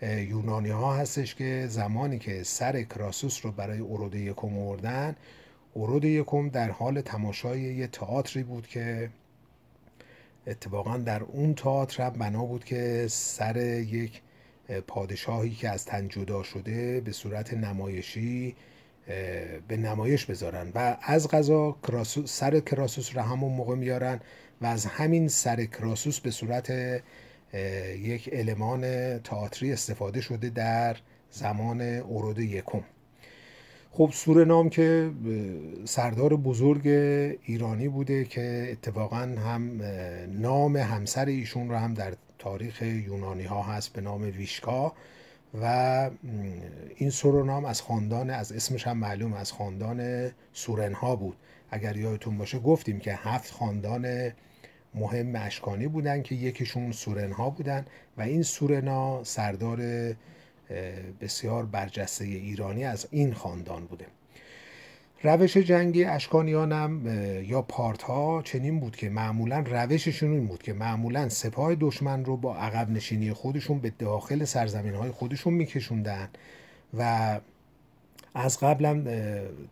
یونانی 0.01 0.69
ها 0.69 0.93
هستش 0.93 1.35
که 1.35 1.65
زمانی 1.69 2.19
که 2.19 2.43
سر 2.43 2.83
کراسوس 2.83 3.45
رو 3.45 3.51
برای 3.51 3.79
اورود 3.79 4.15
یکم 4.15 4.47
اووردن 4.47 5.15
اورود 5.73 6.05
یکم 6.05 6.49
در 6.49 6.71
حال 6.71 7.01
تماشای 7.01 7.61
یه 7.61 7.87
تئاتری 7.87 8.43
بود 8.43 8.67
که 8.67 9.09
اتفاقا 10.47 10.97
در 10.97 11.23
اون 11.23 11.53
تئاتر 11.53 12.09
بنا 12.09 12.45
بود 12.45 12.65
که 12.65 13.05
سر 13.09 13.57
یک 13.81 14.21
پادشاهی 14.87 15.49
که 15.49 15.69
از 15.69 15.85
تن 15.85 16.07
جدا 16.07 16.43
شده 16.43 17.01
به 17.01 17.11
صورت 17.11 17.53
نمایشی 17.53 18.55
به 19.67 19.77
نمایش 19.77 20.25
بذارن 20.25 20.71
و 20.75 20.97
از 21.01 21.27
غذا 21.27 21.75
سر 22.25 22.59
کراسوس 22.59 23.15
رو 23.15 23.21
همون 23.21 23.51
موقع 23.51 23.75
میارن 23.75 24.19
و 24.61 24.65
از 24.65 24.85
همین 24.85 25.27
سر 25.27 25.65
کراسوس 25.65 26.19
به 26.19 26.31
صورت 26.31 26.73
یک 27.99 28.29
المان 28.31 28.83
تئاتری 29.19 29.73
استفاده 29.73 30.21
شده 30.21 30.49
در 30.49 30.97
زمان 31.31 31.81
اورود 31.81 32.39
یکم. 32.39 32.83
خب 33.91 34.09
سورنام 34.13 34.69
که 34.69 35.11
سردار 35.85 36.35
بزرگ 36.35 36.87
ایرانی 37.43 37.87
بوده 37.87 38.25
که 38.25 38.67
اتفاقا 38.71 39.17
هم 39.17 39.81
نام 40.27 40.77
همسر 40.77 41.25
ایشون 41.25 41.69
رو 41.69 41.75
هم 41.75 41.93
در 41.93 42.13
تاریخ 42.39 42.81
یونانی 42.81 43.43
ها 43.43 43.63
هست 43.63 43.93
به 43.93 44.01
نام 44.01 44.21
ویشکا 44.21 44.93
و 45.61 46.09
این 46.95 47.09
سورونام 47.09 47.65
از 47.65 47.81
خاندان 47.81 48.29
از 48.29 48.51
اسمش 48.51 48.87
هم 48.87 48.97
معلوم 48.97 49.33
از 49.33 49.51
خاندان 49.51 50.31
سورنها 50.53 51.15
بود. 51.15 51.37
اگر 51.71 51.97
یادتون 51.97 52.37
باشه 52.37 52.59
گفتیم 52.59 52.99
که 52.99 53.15
هفت 53.15 53.53
خاندان 53.53 54.31
مهم 54.93 55.35
اشکانی 55.35 55.87
بودن 55.87 56.21
که 56.21 56.35
یکیشون 56.35 56.91
سورنها 56.91 57.49
بودن 57.49 57.85
و 58.17 58.21
این 58.21 58.43
سورنا 58.43 59.23
سردار 59.23 59.79
بسیار 61.21 61.65
برجسته 61.65 62.25
ایرانی 62.25 62.85
از 62.85 63.07
این 63.11 63.33
خاندان 63.33 63.85
بوده. 63.85 64.05
روش 65.23 65.57
جنگی 65.57 66.03
اشکانیانم 66.03 67.07
یا 67.45 67.61
پارت 67.61 68.01
ها 68.01 68.41
چنین 68.41 68.79
بود 68.79 68.95
که 68.95 69.09
معمولا 69.09 69.63
روششون 69.67 70.31
این 70.31 70.47
بود 70.47 70.63
که 70.63 70.73
معمولا 70.73 71.29
سپاه 71.29 71.75
دشمن 71.75 72.25
رو 72.25 72.37
با 72.37 72.55
عقب 72.55 72.89
نشینی 72.89 73.33
خودشون 73.33 73.79
به 73.79 73.93
داخل 73.99 74.43
سرزمین 74.43 74.93
های 74.93 75.11
خودشون 75.11 75.53
میکشوندن 75.53 76.29
و 76.97 77.39
از 78.33 78.59
قبلم 78.59 79.07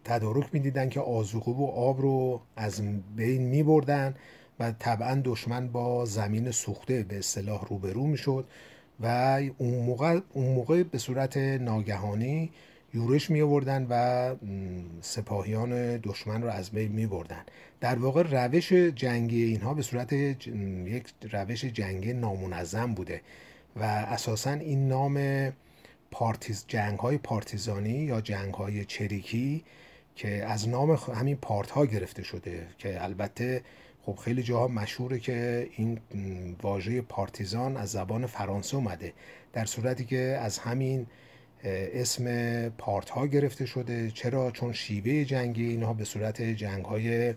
تدارک 0.04 0.50
می‌دیدن 0.54 0.89
که 0.89 1.00
آزوقه 1.00 1.51
و 1.51 1.66
آب 1.66 2.01
رو 2.01 2.42
از 2.56 2.82
بین 3.16 3.42
میبردن 3.42 4.16
و 4.60 4.72
طبعا 4.72 5.22
دشمن 5.25 5.68
با 5.68 6.06
زمین 6.06 6.51
سوخته 6.51 7.04
به 7.04 7.18
اصطلاح 7.18 7.66
روبرو 7.70 8.08
می‌شد 8.08 8.46
و 9.00 9.39
اون 9.58 9.86
موقع, 9.86 10.20
اون 10.34 10.56
موقع 10.56 10.84
به 10.84 10.98
صورت 10.98 11.38
ناگهانی 11.38 12.51
یورش 12.94 13.29
می 13.29 13.41
آوردن 13.41 13.88
و 13.89 14.36
سپاهیان 15.01 15.98
دشمن 15.98 16.41
رو 16.41 16.50
از 16.50 16.72
بین 16.72 16.91
می 16.91 17.08
بردن 17.08 17.44
در 17.79 18.00
واقع 18.00 18.24
روش 18.24 18.74
جنگی 18.74 19.44
اینها 19.44 19.74
به 19.74 19.82
صورت 19.82 20.13
یک 20.13 21.08
روش 21.32 21.65
جنگی 21.65 22.13
نامنظم 22.13 22.94
بوده 22.94 23.22
و 23.75 23.84
اساسا 23.84 24.51
این 24.51 24.88
نام 24.88 25.48
پارتیز 26.12 26.65
جنگ 26.67 27.00
های 27.00 27.17
پارتیزانی 27.17 27.89
یا 27.89 28.22
جنگ 28.22 28.53
های 28.53 28.86
چریکی 28.86 29.63
که 30.15 30.46
از 30.46 30.70
نام 30.70 30.91
همین 30.91 31.36
پارت 31.36 31.72
ها 31.72 31.86
گرفته 31.86 32.24
شده 32.24 32.67
که 32.77 33.03
البته 33.03 33.62
خب 34.06 34.15
خیلی 34.15 34.44
جاها 34.44 34.67
مشهوره 34.67 35.20
که 35.20 35.70
این 35.75 36.00
واژه 36.62 37.01
پارتیزان 37.01 37.77
از 37.77 37.91
زبان 37.91 38.25
فرانسه 38.25 38.75
اومده. 38.77 39.13
در 39.53 39.65
صورتی 39.65 40.06
که 40.06 40.39
از 40.41 40.60
همین 40.60 41.08
اسم 41.63 42.69
پارت 42.69 43.09
ها 43.09 43.27
گرفته 43.27 43.65
شده. 43.65 44.11
چرا؟ 44.11 44.51
چون 44.51 44.73
شیوه 44.73 45.23
جنگی 45.23 45.65
اینها 45.65 45.93
به 45.93 46.05
صورت 46.05 46.41
جنگ 46.41 46.85
های 46.85 47.33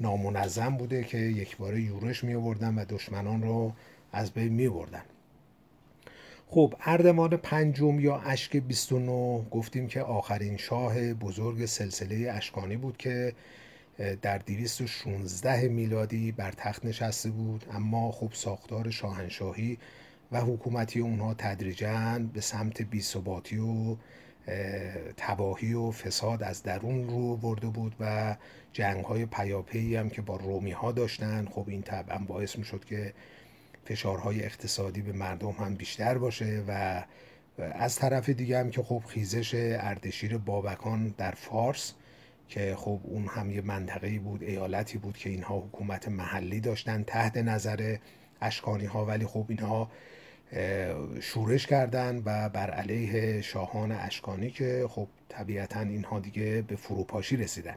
نامنظم 0.00 0.76
بوده 0.76 1.04
که 1.04 1.18
یک 1.18 1.56
باره 1.56 1.80
یورش 1.80 2.24
می 2.24 2.34
آوردن 2.34 2.74
و 2.74 2.84
دشمنان 2.88 3.42
رو 3.42 3.72
از 4.12 4.30
بین 4.30 4.52
می 4.52 4.68
بردن 4.68 5.02
خب 6.46 6.74
اردوان 6.80 7.36
پنجم 7.36 8.00
یا 8.00 8.16
اشک 8.16 8.56
29 8.56 9.42
گفتیم 9.50 9.88
که 9.88 10.02
آخرین 10.02 10.56
شاه 10.56 11.14
بزرگ 11.14 11.66
سلسله 11.66 12.32
اشکانی 12.32 12.76
بود 12.76 12.96
که 12.96 13.32
در 14.22 14.38
216 14.38 15.68
میلادی 15.68 16.32
بر 16.32 16.52
تخت 16.52 16.84
نشسته 16.84 17.30
بود. 17.30 17.64
اما 17.72 18.12
خب 18.12 18.30
ساختار 18.32 18.90
شاهنشاهی 18.90 19.78
و 20.32 20.40
حکومتی 20.40 21.00
اونها 21.00 21.34
تدریجا 21.34 22.20
به 22.32 22.40
سمت 22.40 22.82
بیثباتی 22.82 23.58
و 23.58 23.96
تباهی 25.16 25.74
و 25.74 25.90
فساد 25.90 26.42
از 26.42 26.62
درون 26.62 27.08
رو 27.08 27.36
برده 27.36 27.66
بود 27.66 27.94
و 28.00 28.36
جنگ 28.72 29.04
های 29.04 29.26
پیاپی 29.26 29.96
هم 29.96 30.10
که 30.10 30.22
با 30.22 30.36
رومی 30.36 30.70
ها 30.70 30.92
داشتن 30.92 31.48
خب 31.50 31.64
این 31.68 31.82
طبعا 31.82 32.18
باعث 32.18 32.58
می 32.58 32.64
شد 32.64 32.84
که 32.84 33.14
فشارهای 33.84 34.44
اقتصادی 34.44 35.02
به 35.02 35.12
مردم 35.12 35.50
هم 35.50 35.74
بیشتر 35.74 36.18
باشه 36.18 36.64
و 36.68 37.02
از 37.58 37.96
طرف 37.96 38.28
دیگه 38.28 38.58
هم 38.58 38.70
که 38.70 38.82
خب 38.82 39.02
خیزش 39.08 39.50
اردشیر 39.54 40.38
بابکان 40.38 41.14
در 41.18 41.30
فارس 41.30 41.94
که 42.48 42.76
خب 42.78 43.00
اون 43.04 43.26
هم 43.26 43.50
یه 43.50 43.60
منطقه‌ای 43.60 44.18
بود 44.18 44.42
ایالتی 44.42 44.98
بود 44.98 45.16
که 45.16 45.30
اینها 45.30 45.58
حکومت 45.58 46.08
محلی 46.08 46.60
داشتن 46.60 47.02
تحت 47.02 47.36
نظر 47.36 47.96
اشکانی 48.40 48.84
ها 48.84 49.06
ولی 49.06 49.26
خب 49.26 49.46
اینها 49.48 49.90
شورش 51.20 51.66
کردن 51.66 52.22
و 52.24 52.48
بر 52.48 52.70
علیه 52.70 53.40
شاهان 53.40 53.92
اشکانی 53.92 54.50
که 54.50 54.86
خب 54.88 55.06
طبیعتا 55.28 55.80
اینها 55.80 56.20
دیگه 56.20 56.64
به 56.68 56.76
فروپاشی 56.76 57.36
رسیدن. 57.36 57.76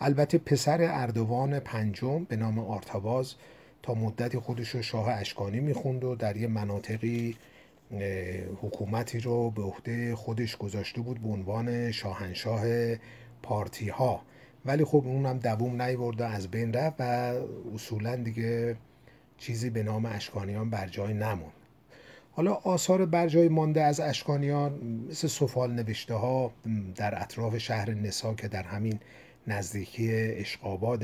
البته 0.00 0.38
پسر 0.38 0.78
اردوان 0.82 1.60
پنجم 1.60 2.24
به 2.24 2.36
نام 2.36 2.58
آرتاباز 2.58 3.34
تا 3.82 3.94
مدتی 3.94 4.38
خودش 4.38 4.68
رو 4.68 4.82
شاه 4.82 5.08
اشکانی 5.08 5.60
می‌خوند 5.60 6.04
و 6.04 6.14
در 6.14 6.36
یه 6.36 6.46
مناطقی 6.46 7.36
حکومتی 8.62 9.20
رو 9.20 9.50
به 9.50 9.62
عهده 9.62 10.16
خودش 10.16 10.56
گذاشته 10.56 11.00
بود 11.00 11.18
به 11.18 11.28
عنوان 11.28 11.92
شاهنشاه 11.92 12.62
پارتی 13.42 13.88
ها 13.88 14.22
ولی 14.64 14.84
خب 14.84 15.02
اونم 15.06 15.38
دووم 15.38 15.82
نیورد 15.82 16.22
از 16.22 16.48
بین 16.48 16.72
رفت 16.72 16.96
و 17.00 17.02
اصولا 17.74 18.16
دیگه 18.16 18.76
چیزی 19.38 19.70
به 19.70 19.82
نام 19.82 20.06
اشکانیان 20.06 20.70
بر 20.70 20.86
جای 20.86 21.14
نموند. 21.14 21.52
حالا 22.40 22.54
آثار 22.54 23.06
بر 23.06 23.28
جای 23.28 23.48
مانده 23.48 23.82
از 23.82 24.00
اشکانیان 24.00 25.04
مثل 25.10 25.28
سفال 25.28 25.72
نوشته 25.72 26.14
ها 26.14 26.52
در 26.96 27.22
اطراف 27.22 27.58
شهر 27.58 27.90
نسا 27.90 28.34
که 28.34 28.48
در 28.48 28.62
همین 28.62 29.00
نزدیکی 29.46 30.12
اشقاباد 30.12 31.02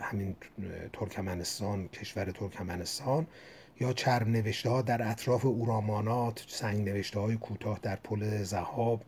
همین 0.00 0.36
ترکمنستان 0.92 1.88
کشور 1.88 2.24
ترکمنستان 2.24 3.26
یا 3.80 3.92
چرم 3.92 4.28
نوشته 4.30 4.70
ها 4.70 4.82
در 4.82 5.10
اطراف 5.10 5.44
اورامانات 5.44 6.44
سنگ 6.48 6.88
نوشته 6.88 7.20
های 7.20 7.36
کوتاه 7.36 7.78
در 7.82 7.96
پل 7.96 8.42
زهاب. 8.42 9.02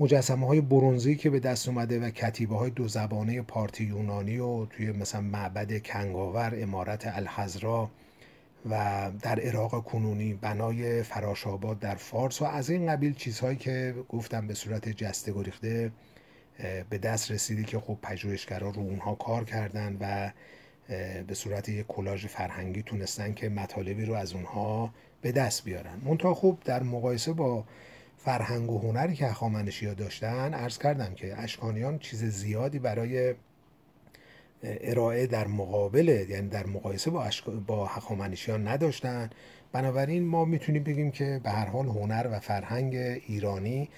مجسمه 0.00 0.46
های 0.46 0.60
برونزی 0.60 1.16
که 1.16 1.30
به 1.30 1.40
دست 1.40 1.68
اومده 1.68 2.00
و 2.00 2.10
کتیبه 2.10 2.56
های 2.56 2.70
دو 2.70 2.88
زبانه 2.88 3.42
پارتی 3.42 3.84
یونانی 3.84 4.38
و 4.38 4.66
توی 4.66 4.92
مثلا 4.92 5.20
معبد 5.20 5.82
کنگاور 5.82 6.54
امارت 6.62 7.06
الحزرا 7.06 7.90
و 8.70 9.10
در 9.22 9.40
عراق 9.40 9.84
کنونی 9.84 10.34
بنای 10.34 11.02
فراشاباد 11.02 11.78
در 11.78 11.94
فارس 11.94 12.42
و 12.42 12.44
از 12.44 12.70
این 12.70 12.86
قبیل 12.86 13.14
چیزهایی 13.14 13.56
که 13.56 13.94
گفتم 14.08 14.46
به 14.46 14.54
صورت 14.54 14.88
جسته 14.88 15.32
گریخته 15.32 15.92
به 16.90 16.98
دست 16.98 17.30
رسیده 17.30 17.64
که 17.64 17.78
خب 17.78 17.98
پژوهشگرا 18.02 18.70
رو 18.70 18.80
اونها 18.80 19.14
کار 19.14 19.44
کردن 19.44 19.96
و 20.00 20.32
به 21.22 21.34
صورت 21.34 21.68
یک 21.68 21.86
کلاژ 21.86 22.26
فرهنگی 22.26 22.82
تونستن 22.82 23.34
که 23.34 23.48
مطالبی 23.48 24.04
رو 24.04 24.14
از 24.14 24.32
اونها 24.32 24.94
به 25.22 25.32
دست 25.32 25.64
بیارن. 25.64 26.00
منتها 26.04 26.34
خوب 26.34 26.62
در 26.64 26.82
مقایسه 26.82 27.32
با 27.32 27.64
فرهنگ 28.16 28.70
و 28.70 28.78
هنری 28.78 29.14
که 29.14 29.26
هخامنشی 29.26 29.86
ها 29.86 29.94
داشتن 29.94 30.54
عرض 30.54 30.78
کردم 30.78 31.14
که 31.14 31.38
اشکانیان 31.38 31.98
چیز 31.98 32.24
زیادی 32.24 32.78
برای 32.78 33.34
ارائه 34.62 35.26
در 35.26 35.46
مقابل 35.46 36.26
یعنی 36.28 36.48
در 36.48 36.66
مقایسه 36.66 37.10
با, 37.10 37.24
اشک... 37.24 37.44
با 37.44 37.86
هخامنشیان 37.86 38.68
نداشتن. 38.68 39.30
بنابراین 39.72 40.26
ما 40.26 40.44
می‌تونیم 40.44 40.84
بگیم 40.84 41.10
که 41.10 41.40
به 41.44 41.50
هر 41.50 41.66
حال 41.66 41.86
هنر 41.86 42.28
و 42.32 42.40
فرهنگ 42.40 42.94
ایرانی 43.26 43.88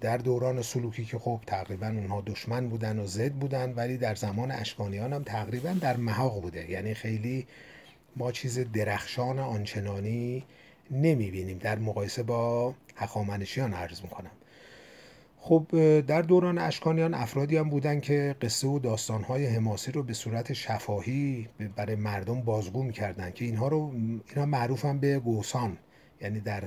در 0.00 0.16
دوران 0.16 0.62
سلوکی 0.62 1.04
که 1.04 1.18
خب 1.18 1.40
تقریبا 1.46 1.86
اونها 1.86 2.20
دشمن 2.26 2.68
بودن 2.68 2.98
و 2.98 3.06
زد 3.06 3.32
بودن 3.32 3.72
ولی 3.72 3.96
در 3.96 4.14
زمان 4.14 4.50
اشکانیان 4.50 5.12
هم 5.12 5.22
تقریبا 5.22 5.72
در 5.80 5.96
محاق 5.96 6.42
بوده. 6.42 6.70
یعنی 6.70 6.94
خیلی 6.94 7.46
ما 8.16 8.32
چیز 8.32 8.58
درخشان 8.58 9.38
آنچنانی 9.38 10.44
نمی‌بینیم. 10.90 11.58
در 11.58 11.78
مقایسه 11.78 12.22
با 12.22 12.74
هخامنشیان 12.96 13.74
عرض 13.74 14.02
می‌کنم. 14.02 14.30
خب 15.48 15.66
در 16.00 16.22
دوران 16.22 16.58
اشکانیان 16.58 17.14
افرادی 17.14 17.56
هم 17.56 17.70
بودن 17.70 18.00
که 18.00 18.36
قصه 18.42 18.68
و 18.68 18.78
داستانهای 18.78 19.46
حماسی 19.46 19.92
رو 19.92 20.02
به 20.02 20.12
صورت 20.12 20.52
شفاهی 20.52 21.48
برای 21.76 21.96
مردم 21.96 22.40
بازگو 22.40 22.82
می‌کردن 22.82 23.30
که 23.30 23.44
اینها 23.44 23.68
رو 23.68 23.92
اینها 24.28 24.46
معروفن 24.46 24.98
به 24.98 25.18
گوسان. 25.18 25.78
یعنی 26.20 26.40
در 26.40 26.64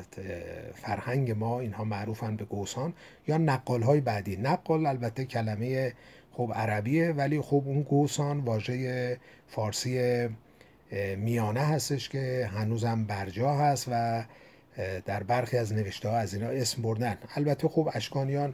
فرهنگ 0.76 1.32
ما 1.32 1.60
اینها 1.60 1.84
معروفن 1.84 2.36
به 2.36 2.46
گوسان 2.46 2.94
یا 3.28 3.38
نقال 3.38 3.82
های 3.82 4.02
بعدی. 4.02 4.38
نقال 4.38 4.86
البته 4.86 5.26
کلمه 5.26 5.94
خب 6.32 6.52
عربیه 6.56 7.12
ولی 7.12 7.42
خب 7.42 7.64
اون 7.66 7.82
گوسان 7.82 8.40
واژه 8.40 9.18
فارسی 9.48 10.28
میانه 11.18 11.62
هستش 11.62 12.10
که 12.10 12.50
هنوزم 12.54 13.06
برجا 13.06 13.54
هست 13.56 13.88
و 13.92 14.24
در 15.06 15.24
برخی 15.24 15.58
از 15.58 15.74
نوشته 15.74 16.10
ها 16.10 16.18
از 16.18 16.34
اینا 16.34 16.48
اسم 16.48 16.82
بردن. 16.82 17.18
البته 17.36 17.68
خب 17.68 17.90
اشکانیان 17.94 18.54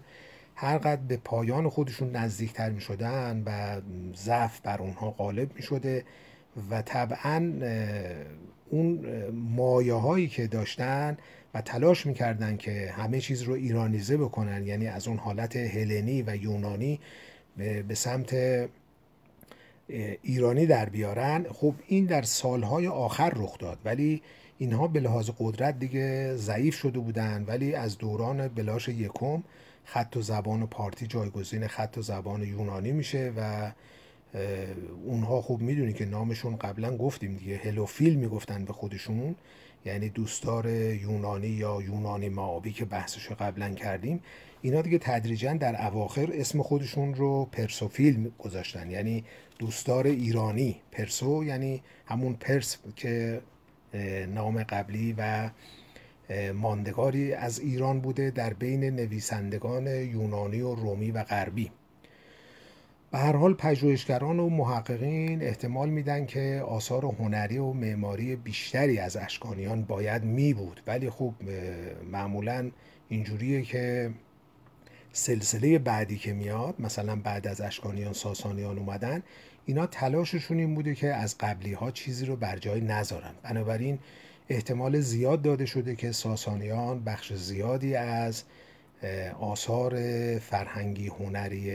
هر 0.56 0.78
قد 0.78 1.00
به 1.00 1.18
پایان 1.18 1.70
خودشون 1.70 2.12
نزدیکتر 2.12 2.70
می 2.70 2.82
شدن 2.82 3.44
و 3.46 3.82
ضعف 4.16 4.60
بر 4.60 4.78
اونها 4.82 5.12
غالب 5.12 5.56
می 5.56 5.62
شده 5.62 6.04
و 6.70 6.82
طبعا 6.82 7.54
اون 8.70 9.06
مایه 9.32 9.94
هایی 9.94 10.28
که 10.28 10.48
داشتن 10.48 11.18
و 11.54 11.62
تلاش 11.62 12.06
می‌کردن 12.06 12.58
که 12.58 12.94
همه 12.98 13.20
چیز 13.20 13.42
رو 13.42 13.54
ایرانیزه 13.54 14.18
بکنن 14.18 14.68
یعنی 14.68 14.88
از 14.88 15.08
اون 15.08 15.18
حالت 15.18 15.56
هلنی 15.56 16.22
و 16.22 16.36
یونانی 16.36 17.00
به 17.88 17.96
سمت 17.96 18.36
ایرانی 20.22 20.66
در 20.66 20.90
بیارن 20.90 21.46
خب 21.54 21.74
این 21.88 22.06
در 22.06 22.22
سالهای 22.22 22.88
آخر 22.88 23.34
رخ 23.36 23.58
داد. 23.58 23.80
ولی 23.86 24.22
اینها 24.58 24.88
به 24.88 25.00
لحاظ 25.00 25.30
قدرت 25.40 25.80
دیگه 25.80 26.36
ضعیف 26.36 26.76
شده 26.76 27.00
بودن 27.00 27.44
ولی 27.48 27.74
از 27.76 27.98
دوران 27.98 28.48
بلاش 28.48 28.88
یکم 28.88 29.44
خط 29.84 30.18
و 30.18 30.22
زبان 30.22 30.68
پارتی 30.68 31.08
جایگزین 31.08 31.68
خط 31.68 31.98
و 31.98 32.02
زبان 32.02 32.44
یونانی 32.44 32.92
میشه 32.92 33.34
و 33.38 33.72
اونها 35.06 35.42
خوب 35.42 35.62
می‌دونی 35.62 35.94
که 35.94 36.06
نامشون 36.06 36.56
قبلا 36.56 36.98
گفتیم 36.98 37.38
دیگه. 37.38 37.58
هلوفیل 37.58 38.16
می‌گفتن 38.16 38.66
به 38.66 38.74
خودشون. 38.74 39.36
یعنی 39.86 40.10
دوستدار 40.10 40.70
یونانی 40.70 41.48
یا 41.48 41.82
یونانی 41.82 42.30
معابی 42.30 42.72
که 42.72 42.86
بحثش 42.86 43.32
قبلا 43.32 43.70
کردیم. 43.70 44.20
اینا 44.62 44.82
دیگه 44.82 44.98
تدریجا 44.98 45.54
در 45.54 45.88
اواخر 45.88 46.30
اسم 46.34 46.62
خودشون 46.62 47.14
رو 47.14 47.46
پرسوفیل 47.46 48.32
گذاشتن. 48.40 48.92
یعنی 48.92 49.24
دوستدار 49.60 50.08
ایرانی. 50.08 50.76
پرسو 50.92 51.44
یعنی 51.44 51.84
همون 52.06 52.34
پرس 52.34 52.78
که 52.96 53.42
نام 54.36 54.64
قبلی 54.64 55.16
و 55.18 55.50
ماندگاری 56.54 57.34
از 57.34 57.60
ایران 57.60 58.00
بوده 58.00 58.32
در 58.32 58.54
بین 58.54 58.84
نویسندگان 58.84 59.88
یونانی 59.88 60.62
و 60.62 60.76
رومی 60.76 61.12
و 61.12 61.24
غربی. 61.24 61.72
به 63.12 63.18
هر 63.18 63.36
حال 63.36 63.54
پژوهشگران 63.54 64.40
و 64.40 64.50
محققین 64.50 65.42
احتمال 65.42 65.90
میدن 65.90 66.26
که 66.26 66.64
آثار 66.68 67.06
هنری 67.06 67.58
و 67.58 67.74
معماری 67.74 68.36
بیشتری 68.36 69.00
از 69.00 69.18
اشکانیان 69.18 69.84
باید 69.84 70.24
می 70.24 70.54
بود 70.54 70.82
ولی 70.88 71.10
خب 71.10 71.34
معمولا 72.12 72.72
اینجوریه 73.10 73.62
که 73.62 74.12
سلسله 75.12 75.80
بعدی 75.80 76.18
که 76.18 76.34
میاد 76.34 76.76
مثلا 76.80 77.16
بعد 77.16 77.48
از 77.48 77.62
اشکانیان 77.62 78.14
ساسانیان 78.14 78.78
اومدن 78.78 79.24
اینا 79.66 79.86
تلاششون 79.86 80.60
این 80.60 80.76
بوده 80.76 80.96
که 80.96 81.14
از 81.14 81.38
قبلی 81.38 81.74
ها 81.74 81.92
چیزی 81.92 82.26
رو 82.26 82.36
بر 82.36 82.58
جای 82.58 82.82
نذارن. 82.82 83.32
بنابراین 83.44 84.00
احتمال 84.50 85.00
زیاد 85.00 85.42
داده 85.42 85.66
شده 85.66 85.96
که 85.96 86.12
ساسانیان 86.12 87.04
بخش 87.04 87.34
زیادی 87.34 87.96
از 87.96 88.44
آثار 89.40 89.94
فرهنگی 90.40 91.08
هنری 91.08 91.72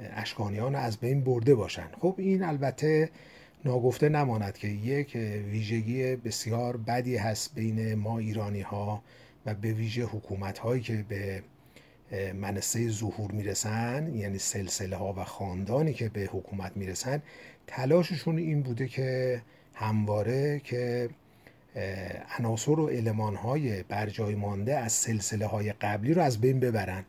اشکانیان 0.00 0.74
از 0.74 0.96
بین 0.96 1.20
برده 1.20 1.54
باشن. 1.54 1.88
خب 2.00 2.14
این 2.18 2.42
البته 2.42 3.10
ناگفته 3.64 4.08
نماند 4.08 4.58
که 4.58 4.68
یک 4.68 5.14
ویژگی 5.50 6.16
بسیار 6.16 6.76
بدی 6.76 7.16
هست 7.16 7.54
بین 7.54 7.94
ما 7.94 8.18
ایرانی 8.18 8.60
ها 8.60 9.02
و 9.46 9.54
به 9.54 9.72
ویژه 9.72 10.02
حکومت 10.02 10.58
هایی 10.58 10.82
که 10.82 11.04
به 11.08 11.42
منصه 12.34 12.88
ظهور 12.88 13.32
می‌رسن 13.32 14.14
یعنی 14.14 14.38
سلسله 14.38 14.96
ها 14.96 15.12
و 15.12 15.24
خاندانی 15.24 15.94
که 15.94 16.08
به 16.08 16.20
حکومت 16.20 16.72
می‌رسن 16.76 17.22
تلاششون 17.66 18.38
این 18.38 18.62
بوده 18.62 18.88
که 18.88 19.42
همواره 19.74 20.60
که 20.64 21.08
عناصر 22.38 22.80
و 22.80 22.88
علمان 22.88 23.34
های 23.36 23.82
برجای 23.82 24.34
مانده 24.34 24.78
از 24.78 24.92
سلسله 24.92 25.46
های 25.46 25.72
قبلی 25.72 26.14
رو 26.14 26.22
از 26.22 26.40
بین 26.40 26.60
ببرن. 26.60 27.04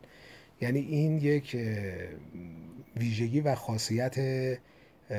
یعنی 0.60 0.78
این 0.78 1.18
یک 1.18 1.56
ویژگی 2.96 3.40
و 3.40 3.54
خاصیت 3.54 4.14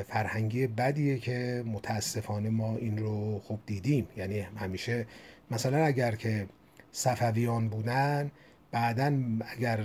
فرهنگی 0.08 0.67
بدیه 0.67 1.17
که 1.17 1.63
متاسفانه 1.65 2.50
ما 2.50 2.78
این 2.78 2.98
رو 2.98 3.39
خوب 3.39 3.60
دیدیم. 3.65 4.08
یعنی 4.17 4.39
همیشه 4.39 5.06
مثلا 5.52 5.86
اگر 5.86 6.15
که 6.15 6.48
صفویان 6.91 7.69
بودن 7.69 8.32
بعدا 8.75 9.19
اگر 9.55 9.79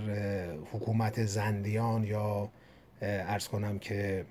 حکومت 0.73 1.25
زندیان 1.25 2.05
یا 2.05 2.49
ارز 3.03 3.49
کنم 3.49 3.79
که 3.79 4.25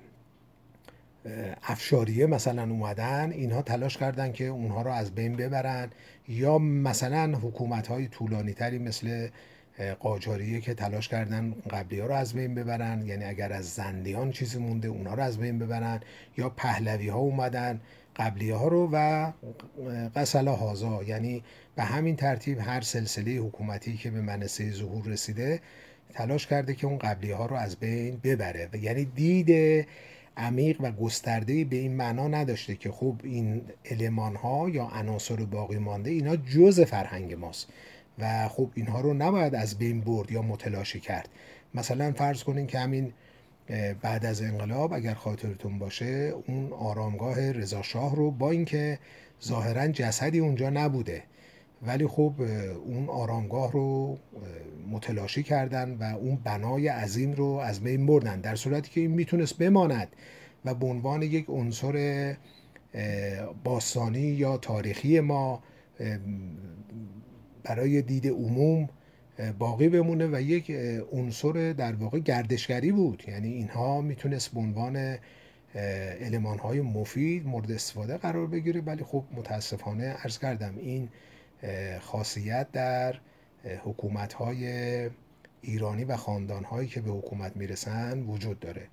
افشاریه 1.64 2.26
مثلا 2.26 2.64
اومدن 2.64 3.32
اینها 3.32 3.62
تلاش 3.62 3.98
کردن 3.98 4.32
که 4.32 4.46
اونها 4.48 4.82
رو 4.82 4.92
از 4.92 5.16
بین 5.16 5.36
ببرن 5.36 5.90
یا 6.28 6.58
مثلا 6.58 7.38
حکومت 7.38 7.88
های 7.88 8.08
طولانی 8.08 8.54
تری 8.54 8.78
مثل 8.78 9.30
قاجاریه 10.00 10.62
که 10.62 10.74
تلاش 10.74 11.08
کردن 11.08 11.54
قبلی 11.70 12.00
ها 12.00 12.08
رو 12.08 12.14
از 12.14 12.34
بین 12.34 12.56
ببرن 12.56 13.06
یعنی 13.06 13.24
اگر 13.24 13.54
از 13.54 13.70
زندیان 13.70 14.32
چیزی 14.32 14.60
مونده 14.60 14.88
اونها 14.88 15.14
رو 15.14 15.24
از 15.24 15.38
بین 15.38 15.60
ببرن 15.60 16.00
یا 16.38 16.50
پهلوی 16.50 17.10
ها 17.10 17.20
اومدن 17.20 17.82
قبلی 18.16 18.50
ها 18.50 18.68
رو 18.68 18.90
و 18.94 19.32
قسل 20.16 20.48
هازا. 20.48 21.04
یعنی 21.04 21.44
به 21.76 21.84
همین 21.84 22.16
ترتیب 22.16 22.60
هر 22.60 22.82
سلسله 22.82 23.32
حکومتی 23.32 23.98
که 23.98 24.12
به 24.12 24.22
منصه 24.22 24.72
ظهور 24.72 25.06
رسیده 25.06 25.62
تلاش 26.14 26.48
کرده 26.48 26.76
که 26.76 26.88
اون 26.88 26.98
قبلی 26.98 27.32
ها 27.32 27.46
رو 27.46 27.56
از 27.56 27.76
بین 27.76 28.20
ببره. 28.24 28.70
و 28.74 28.78
یعنی 28.78 29.06
دید 29.06 29.86
عمیق 30.38 30.82
و 30.82 30.92
گسترده 30.92 31.66
به 31.66 31.76
این 31.76 31.96
معنا 31.96 32.28
نداشته 32.28 32.76
که 32.76 32.92
خب 32.92 33.16
این 33.24 33.62
علمان 33.86 34.36
ها 34.36 34.70
یا 34.70 34.88
عناصر 34.88 35.36
باقی 35.36 35.78
مانده 35.78 36.12
اینا 36.12 36.36
جز 36.36 36.80
فرهنگ 36.80 37.34
ماست 37.34 37.68
و 38.20 38.48
خب 38.48 38.70
اینها 38.76 39.02
رو 39.02 39.14
نباید 39.14 39.56
از 39.56 39.78
بین 39.78 40.02
برد 40.02 40.32
یا 40.32 40.42
متلاشی 40.42 41.00
کرد. 41.00 41.30
مثلا 41.74 42.12
فرض 42.12 42.44
کنین 42.44 42.68
که 42.68 42.80
همین 42.80 43.14
بعد 44.02 44.26
از 44.26 44.42
انقلاب 44.42 44.94
اگر 44.94 45.14
خاطرتون 45.14 45.80
باشه 45.80 46.34
اون 46.48 46.74
آرامگاه 46.74 47.52
رضا 47.52 47.82
شاه 47.82 48.16
رو 48.16 48.32
با 48.32 48.52
اینکه 48.52 49.00
ظاهرا 49.44 49.88
جسدی 49.88 50.40
اونجا 50.40 50.70
نبوده 50.70 51.24
ولی 51.82 52.08
خب 52.08 52.34
اون 52.86 53.10
آرامگاه 53.10 53.72
رو 53.72 54.18
متلاشی 54.92 55.44
کردن 55.44 55.98
و 56.00 56.04
اون 56.04 56.36
بنای 56.36 56.88
عظیم 56.88 57.32
رو 57.32 57.46
از 57.46 57.80
بین 57.80 58.06
بردن 58.06 58.42
در 58.42 58.56
صورتی 58.56 58.92
که 58.92 59.02
این 59.02 59.12
می‌تونست 59.12 59.58
بماند 59.58 60.08
و 60.66 60.74
به 60.74 60.86
عنوان 60.86 61.22
یک 61.22 61.46
عنصر 61.50 62.36
باستانی 63.64 64.20
یا 64.20 64.58
تاریخی 64.58 65.20
ما 65.20 65.64
برای 67.64 68.02
دید 68.02 68.28
عموم 68.28 68.90
باقی 69.60 69.90
بمونه 69.90 70.28
و 70.28 70.42
یک 70.42 70.72
عنصر 71.12 71.74
در 71.74 71.94
واقع 71.94 72.20
گردشگری 72.20 72.92
بود. 72.92 73.24
یعنی 73.28 73.48
اینها 73.48 74.02
می‌تونست 74.02 74.54
به 74.54 74.60
عنوان 74.60 75.18
علمان 76.22 76.60
های 76.60 76.82
مفید 76.82 77.48
مورد 77.48 77.72
استفاده 77.72 78.18
قرار 78.18 78.48
بگیره. 78.48 78.82
ولی 78.82 79.04
خب 79.04 79.24
متاسفانه 79.32 80.16
ارز 80.24 80.40
کردم 80.40 80.74
این 80.78 81.10
خاصیت 82.02 82.72
در 82.72 83.16
حکومت 83.84 84.34
های 84.34 85.10
ایرانی 85.62 86.04
و 86.04 86.16
خاندان 86.16 86.64
هایی 86.64 86.88
که 86.88 87.02
به 87.02 87.12
حکومت 87.12 87.58
می‌رسن 87.58 88.20
وجود 88.20 88.60
داره. 88.60 88.88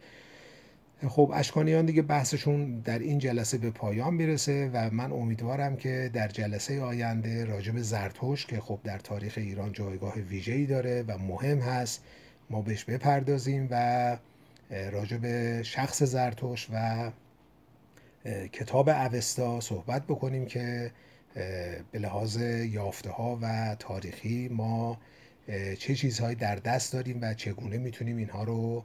خب 1.03 1.33
اشکانیان 1.35 1.87
دیگه 1.87 2.03
بحثشون 2.03 2.81
در 2.81 2.99
این 2.99 3.19
جلسه 3.19 3.59
به 3.59 3.71
پایان 3.71 4.15
می‌رسه 4.15 4.71
و 4.73 4.91
من 4.91 5.13
امیدوارم 5.13 5.77
که 5.77 6.11
در 6.13 6.29
جلسه 6.29 6.83
آینده 6.83 7.45
راجب 7.45 7.79
زرتوش 7.79 8.47
که 8.47 8.61
خب 8.61 8.79
در 8.85 8.99
تاریخ 8.99 9.35
ایران 9.37 9.73
جایگاه 9.73 10.15
ویژه‌ای 10.15 10.67
داره 10.67 11.05
و 11.09 11.19
مهم 11.19 11.59
هست 11.59 12.05
ما 12.51 12.63
بهش 12.63 12.85
بپردازیم 12.85 13.69
و 13.71 14.17
راجب 14.71 15.63
شخص 15.63 16.03
زرتوش 16.03 16.69
و 16.73 17.11
کتاب 18.53 18.89
اوستا 18.89 19.61
صحبت 19.61 20.03
بکنیم 20.03 20.47
که 20.47 20.91
به 21.93 21.99
لحاظ 21.99 22.37
یافته 22.71 23.11
ها 23.11 23.39
و 23.43 23.77
تاریخی 23.79 24.49
ما 24.49 24.99
چه 25.79 25.95
چیزهایی 25.95 26.37
در 26.37 26.57
دست 26.57 26.93
داریم 26.93 27.19
و 27.23 27.35
چگونه 27.35 27.79
می‌تونیم 27.79 28.17
اینها 28.17 28.45
رو 28.45 28.85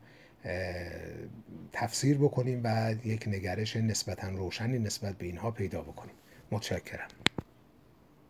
تفسیر 1.72 2.18
بکنیم 2.18 2.62
و 2.64 2.96
یک 3.06 3.28
نگرش 3.28 3.76
نسبتا 3.76 4.30
روشنی 4.30 4.80
نسبت 4.80 5.18
به 5.18 5.26
اینها 5.26 5.52
پیدا 5.52 5.82
بکنیم. 5.82 6.16
متشکرم. 6.52 7.21